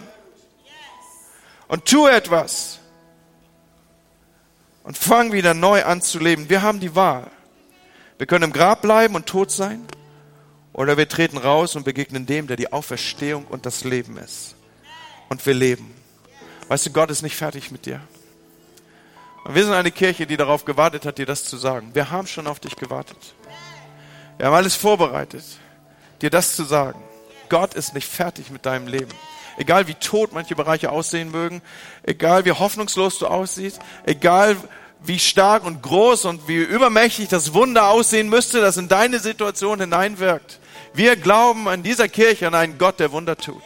Und 1.71 1.85
tu 1.85 2.09
etwas. 2.09 2.81
Und 4.83 4.99
fang 4.99 5.31
wieder 5.31 5.55
neu 5.55 5.85
an 5.85 6.03
zu 6.03 6.19
leben. 6.19 6.51
Wir 6.51 6.63
haben 6.63 6.81
die 6.81 6.97
Wahl. 6.97 7.31
Wir 8.19 8.27
können 8.27 8.47
im 8.47 8.53
Grab 8.53 8.83
bleiben 8.83 9.15
und 9.15 9.27
tot 9.27 9.53
sein. 9.53 9.87
Oder 10.73 10.97
wir 10.97 11.09
treten 11.09 11.39
raus 11.39 11.77
und 11.77 11.85
begegnen 11.85 12.27
dem, 12.27 12.49
der 12.49 12.57
die 12.57 12.73
Auferstehung 12.73 13.47
und 13.47 13.67
das 13.67 13.85
Leben 13.85 14.17
ist. 14.19 14.57
Und 15.29 15.47
wir 15.47 15.55
leben. 15.55 15.95
Weißt 16.67 16.87
du, 16.87 16.91
Gott 16.91 17.09
ist 17.13 17.23
nicht 17.23 17.37
fertig 17.37 17.71
mit 17.71 17.87
dir. 17.87 18.01
Und 19.45 19.55
wir 19.55 19.63
sind 19.63 19.73
eine 19.73 19.93
Kirche, 19.93 20.27
die 20.27 20.37
darauf 20.37 20.65
gewartet 20.65 21.07
hat, 21.07 21.19
dir 21.19 21.27
das 21.27 21.45
zu 21.45 21.57
sagen. 21.57 21.91
Wir 21.95 22.11
haben 22.11 22.27
schon 22.27 22.49
auf 22.49 22.59
dich 22.59 22.75
gewartet. 22.75 23.35
Wir 24.39 24.47
haben 24.47 24.55
alles 24.55 24.75
vorbereitet, 24.75 25.45
dir 26.21 26.31
das 26.31 26.57
zu 26.57 26.65
sagen. 26.65 27.01
Gott 27.49 27.75
ist 27.75 27.95
nicht 27.95 28.09
fertig 28.09 28.51
mit 28.51 28.67
deinem 28.67 28.89
Leben. 28.89 29.13
Egal 29.61 29.87
wie 29.89 29.95
tot 29.95 30.33
manche 30.33 30.55
Bereiche 30.55 30.91
aussehen 30.91 31.31
mögen, 31.31 31.61
egal 32.03 32.47
wie 32.47 32.53
hoffnungslos 32.53 33.19
du 33.19 33.27
aussiehst, 33.27 33.79
egal 34.07 34.57
wie 35.03 35.19
stark 35.19 35.67
und 35.67 35.83
groß 35.83 36.25
und 36.25 36.49
wie 36.49 36.57
übermächtig 36.57 37.29
das 37.29 37.53
Wunder 37.53 37.89
aussehen 37.89 38.31
müsste, 38.31 38.63
das 38.63 38.79
in 38.79 38.89
deine 38.89 39.19
Situation 39.19 39.79
hineinwirkt. 39.79 40.61
Wir 40.95 41.15
glauben 41.15 41.69
an 41.69 41.83
dieser 41.83 42.09
Kirche 42.09 42.47
an 42.47 42.55
einen 42.55 42.79
Gott, 42.79 43.01
der 43.01 43.13
Wunder 43.13 43.37
tut. 43.37 43.63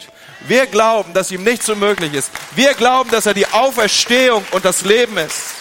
Wir 0.48 0.66
glauben, 0.66 1.14
dass 1.14 1.30
ihm 1.30 1.44
nichts 1.44 1.68
unmöglich 1.68 2.12
ist. 2.12 2.32
Wir 2.56 2.74
glauben, 2.74 3.08
dass 3.12 3.26
er 3.26 3.34
die 3.34 3.46
Auferstehung 3.46 4.44
und 4.50 4.64
das 4.64 4.84
Leben 4.84 5.16
ist. 5.16 5.54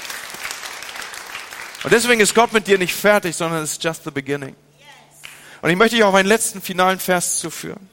Und 1.83 1.93
deswegen 1.93 2.21
ist 2.21 2.33
Gott 2.33 2.53
mit 2.53 2.65
dir 2.65 2.79
nicht 2.79 2.95
fertig, 2.95 3.35
sondern 3.35 3.61
es 3.61 3.73
ist 3.73 3.83
just 3.83 4.03
the 4.03 4.09
beginning. 4.09 4.55
Und 5.61 5.69
ich 5.69 5.77
möchte 5.77 5.95
dich 5.95 6.03
auf 6.03 6.15
einen 6.15 6.27
letzten 6.27 6.59
finalen 6.59 6.97
Vers 6.97 7.37
zuführen. 7.37 7.92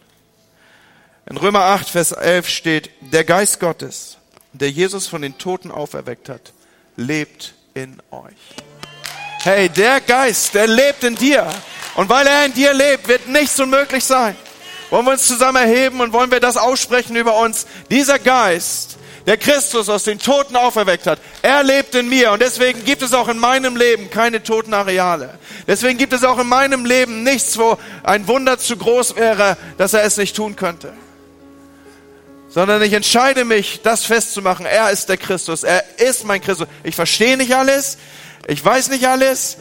In 1.31 1.37
Römer 1.37 1.61
8, 1.61 1.89
Vers 1.89 2.11
11 2.11 2.49
steht, 2.49 2.91
der 3.01 3.23
Geist 3.23 3.61
Gottes, 3.61 4.17
der 4.53 4.69
Jesus 4.69 5.07
von 5.07 5.23
den 5.23 5.39
Toten 5.39 5.71
auferweckt 5.71 6.29
hat, 6.29 6.53
lebt 6.97 7.55
in 7.73 8.03
euch. 8.11 8.35
Hey, 9.45 9.69
der 9.69 10.01
Geist, 10.01 10.55
der 10.55 10.67
lebt 10.67 11.05
in 11.05 11.15
dir. 11.15 11.49
Und 11.95 12.09
weil 12.09 12.27
er 12.27 12.47
in 12.47 12.53
dir 12.53 12.75
lebt, 12.75 13.07
wird 13.07 13.29
nichts 13.29 13.61
unmöglich 13.61 14.03
sein. 14.03 14.35
Wollen 14.91 15.05
wir 15.05 15.13
uns 15.13 15.29
zusammen 15.29 15.59
erheben 15.59 16.01
und 16.01 16.13
wollen 16.13 16.33
wir 16.33 16.41
das 16.41 16.57
aussprechen 16.57 17.15
über 17.15 17.37
uns? 17.37 17.65
Dieser 17.93 18.19
Geist, 18.19 18.99
der 19.25 19.37
Christus 19.37 19.89
aus 19.89 20.03
den 20.03 20.19
Toten 20.19 20.57
auferweckt 20.57 21.07
hat, 21.07 21.21
er 21.43 21.63
lebt 21.63 21.95
in 21.95 22.09
mir 22.09 22.33
und 22.33 22.43
deswegen 22.43 22.85
gibt 22.85 23.03
es 23.03 23.15
auch 23.15 23.29
in 23.29 23.39
meinem 23.39 23.77
Leben 23.77 24.11
keine 24.11 24.43
toten 24.43 24.75
Areale. 24.75 25.39
Deswegen 25.69 25.97
gibt 25.97 26.13
es 26.13 26.25
auch 26.25 26.41
in 26.41 26.49
meinem 26.49 26.85
Leben 26.85 27.23
nichts, 27.23 27.57
wo 27.57 27.79
ein 28.03 28.27
Wunder 28.27 28.59
zu 28.59 28.77
groß 28.77 29.15
wäre, 29.15 29.57
dass 29.79 29.95
er 29.95 30.03
es 30.03 30.17
nicht 30.17 30.35
tun 30.35 30.57
könnte. 30.57 30.93
Sondern 32.51 32.83
ich 32.83 32.93
entscheide 32.93 33.45
mich, 33.45 33.81
das 33.83 34.05
festzumachen. 34.05 34.67
Er 34.67 34.91
ist 34.91 35.09
der 35.09 35.17
Christus. 35.17 35.63
Er 35.63 35.85
ist 36.01 36.25
mein 36.25 36.41
Christus. 36.41 36.67
Ich 36.83 36.97
verstehe 36.97 37.37
nicht 37.37 37.55
alles. 37.55 37.97
Ich 38.49 38.63
weiß 38.63 38.91
nicht 38.91 39.07
alles. 39.07 39.57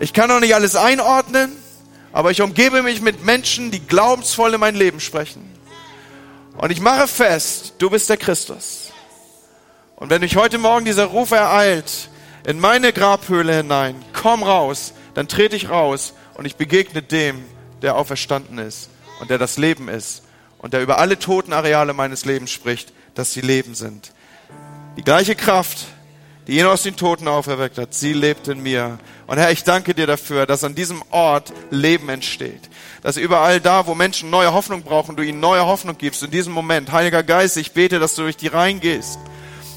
Ich 0.00 0.12
kann 0.12 0.28
auch 0.32 0.40
nicht 0.40 0.54
alles 0.54 0.74
einordnen. 0.74 1.52
Aber 2.12 2.32
ich 2.32 2.42
umgebe 2.42 2.82
mich 2.82 3.00
mit 3.00 3.24
Menschen, 3.24 3.70
die 3.70 3.78
glaubensvoll 3.78 4.54
in 4.54 4.60
mein 4.60 4.74
Leben 4.74 4.98
sprechen. 4.98 5.48
Und 6.58 6.72
ich 6.72 6.80
mache 6.80 7.06
fest, 7.06 7.74
du 7.78 7.88
bist 7.88 8.10
der 8.10 8.16
Christus. 8.16 8.90
Und 9.94 10.10
wenn 10.10 10.20
mich 10.20 10.36
heute 10.36 10.58
Morgen 10.58 10.84
dieser 10.84 11.06
Ruf 11.06 11.30
ereilt, 11.30 12.10
in 12.44 12.58
meine 12.58 12.92
Grabhöhle 12.92 13.58
hinein, 13.58 14.04
komm 14.12 14.42
raus, 14.42 14.92
dann 15.14 15.28
trete 15.28 15.54
ich 15.54 15.70
raus 15.70 16.12
und 16.34 16.44
ich 16.44 16.56
begegne 16.56 17.02
dem, 17.02 17.44
der 17.82 17.94
auferstanden 17.94 18.58
ist 18.58 18.90
und 19.20 19.30
der 19.30 19.38
das 19.38 19.58
Leben 19.58 19.88
ist 19.88 20.22
und 20.62 20.72
der 20.72 20.80
über 20.80 20.98
alle 20.98 21.18
toten 21.18 21.52
Areale 21.52 21.92
meines 21.92 22.24
Lebens 22.24 22.50
spricht, 22.50 22.92
dass 23.14 23.32
sie 23.32 23.40
Leben 23.42 23.74
sind. 23.74 24.12
Die 24.96 25.02
gleiche 25.02 25.34
Kraft, 25.34 25.86
die 26.46 26.58
ihn 26.58 26.66
aus 26.66 26.82
den 26.82 26.96
Toten 26.96 27.28
auferweckt 27.28 27.78
hat, 27.78 27.94
sie 27.94 28.12
lebt 28.12 28.48
in 28.48 28.62
mir. 28.62 28.98
Und 29.26 29.38
Herr, 29.38 29.52
ich 29.52 29.64
danke 29.64 29.94
dir 29.94 30.06
dafür, 30.06 30.46
dass 30.46 30.64
an 30.64 30.74
diesem 30.74 31.02
Ort 31.10 31.52
Leben 31.70 32.08
entsteht. 32.08 32.68
Dass 33.02 33.16
überall 33.16 33.60
da, 33.60 33.86
wo 33.86 33.94
Menschen 33.94 34.30
neue 34.30 34.52
Hoffnung 34.52 34.82
brauchen, 34.82 35.16
du 35.16 35.22
ihnen 35.22 35.40
neue 35.40 35.66
Hoffnung 35.66 35.98
gibst. 35.98 36.22
In 36.22 36.30
diesem 36.30 36.52
Moment, 36.52 36.92
Heiliger 36.92 37.22
Geist, 37.22 37.56
ich 37.56 37.72
bete, 37.72 37.98
dass 37.98 38.14
du 38.14 38.22
durch 38.22 38.36
die 38.36 38.48
reingehst. 38.48 39.18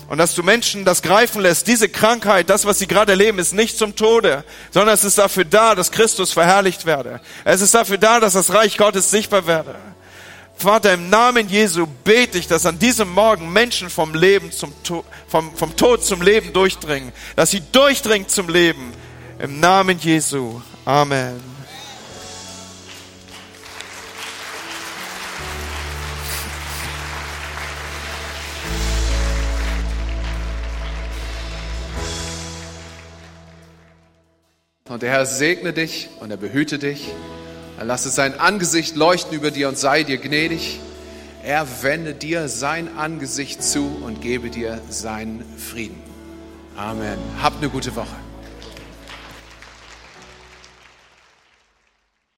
Und 0.08 0.20
dass 0.20 0.36
du 0.36 0.44
Menschen 0.44 0.86
das 0.86 1.02
greifen 1.02 1.42
lässt. 1.42 1.68
Diese 1.68 1.90
Krankheit, 1.90 2.50
das, 2.50 2.66
was 2.66 2.78
sie 2.78 2.88
gerade 2.88 3.14
erleben, 3.14 3.40
ist 3.40 3.54
nicht 3.54 3.78
zum 3.78 3.96
Tode, 3.96 4.44
sondern 4.70 4.94
es 4.94 5.04
ist 5.04 5.18
dafür 5.18 5.46
da, 5.46 5.74
dass 5.74 5.92
Christus 5.92 6.32
verherrlicht 6.32 6.86
werde. 6.86 7.22
Es 7.44 7.62
ist 7.62 7.74
dafür 7.74 7.98
da, 7.98 8.20
dass 8.20 8.34
das 8.34 8.54
Reich 8.54 8.78
Gottes 8.78 9.10
sichtbar 9.10 9.48
werde. 9.48 9.76
Vater, 10.58 10.94
im 10.94 11.10
Namen 11.10 11.50
Jesu 11.50 11.86
bete 12.04 12.38
ich, 12.38 12.48
dass 12.48 12.66
an 12.66 12.80
diesem 12.80 13.12
Morgen 13.12 13.52
Menschen 13.52 13.90
vom 13.90 14.16
Leben 14.16 14.52
zum 14.52 14.74
vom, 15.28 15.56
vom 15.56 15.76
Tod 15.76 16.04
zum 16.04 16.22
Leben 16.22 16.54
durchdringen, 16.54 17.12
dass 17.36 17.52
sie 17.52 17.62
durchdringen 17.72 18.28
zum 18.28 18.50
Leben. 18.50 18.94
Im 19.38 19.60
Namen 19.60 20.00
Jesu. 20.00 20.62
Amen. 20.86 21.56
Und 34.88 35.02
der 35.02 35.12
Herr 35.12 35.26
segne 35.26 35.74
dich 35.74 36.08
und 36.22 36.32
er 36.32 36.38
behüte 36.38 36.80
dich. 36.80 37.12
Er 37.78 37.86
lasse 37.86 38.10
sein 38.10 38.40
Angesicht 38.40 38.96
leuchten 38.96 39.34
über 39.34 39.52
dir 39.52 39.68
und 39.68 39.78
sei 39.78 40.04
dir 40.04 40.18
gnädig. 40.18 40.80
Er 41.44 41.68
wende 41.84 42.14
dir 42.14 42.48
sein 42.48 42.98
Angesicht 42.98 43.64
zu 43.64 43.86
und 44.04 44.22
gebe 44.22 44.50
dir 44.50 44.82
seinen 44.90 45.44
Frieden. 45.58 46.02
Amen. 46.76 47.18
Habt 47.42 47.58
eine 47.58 47.70
gute 47.70 47.96
Woche. 47.96 48.25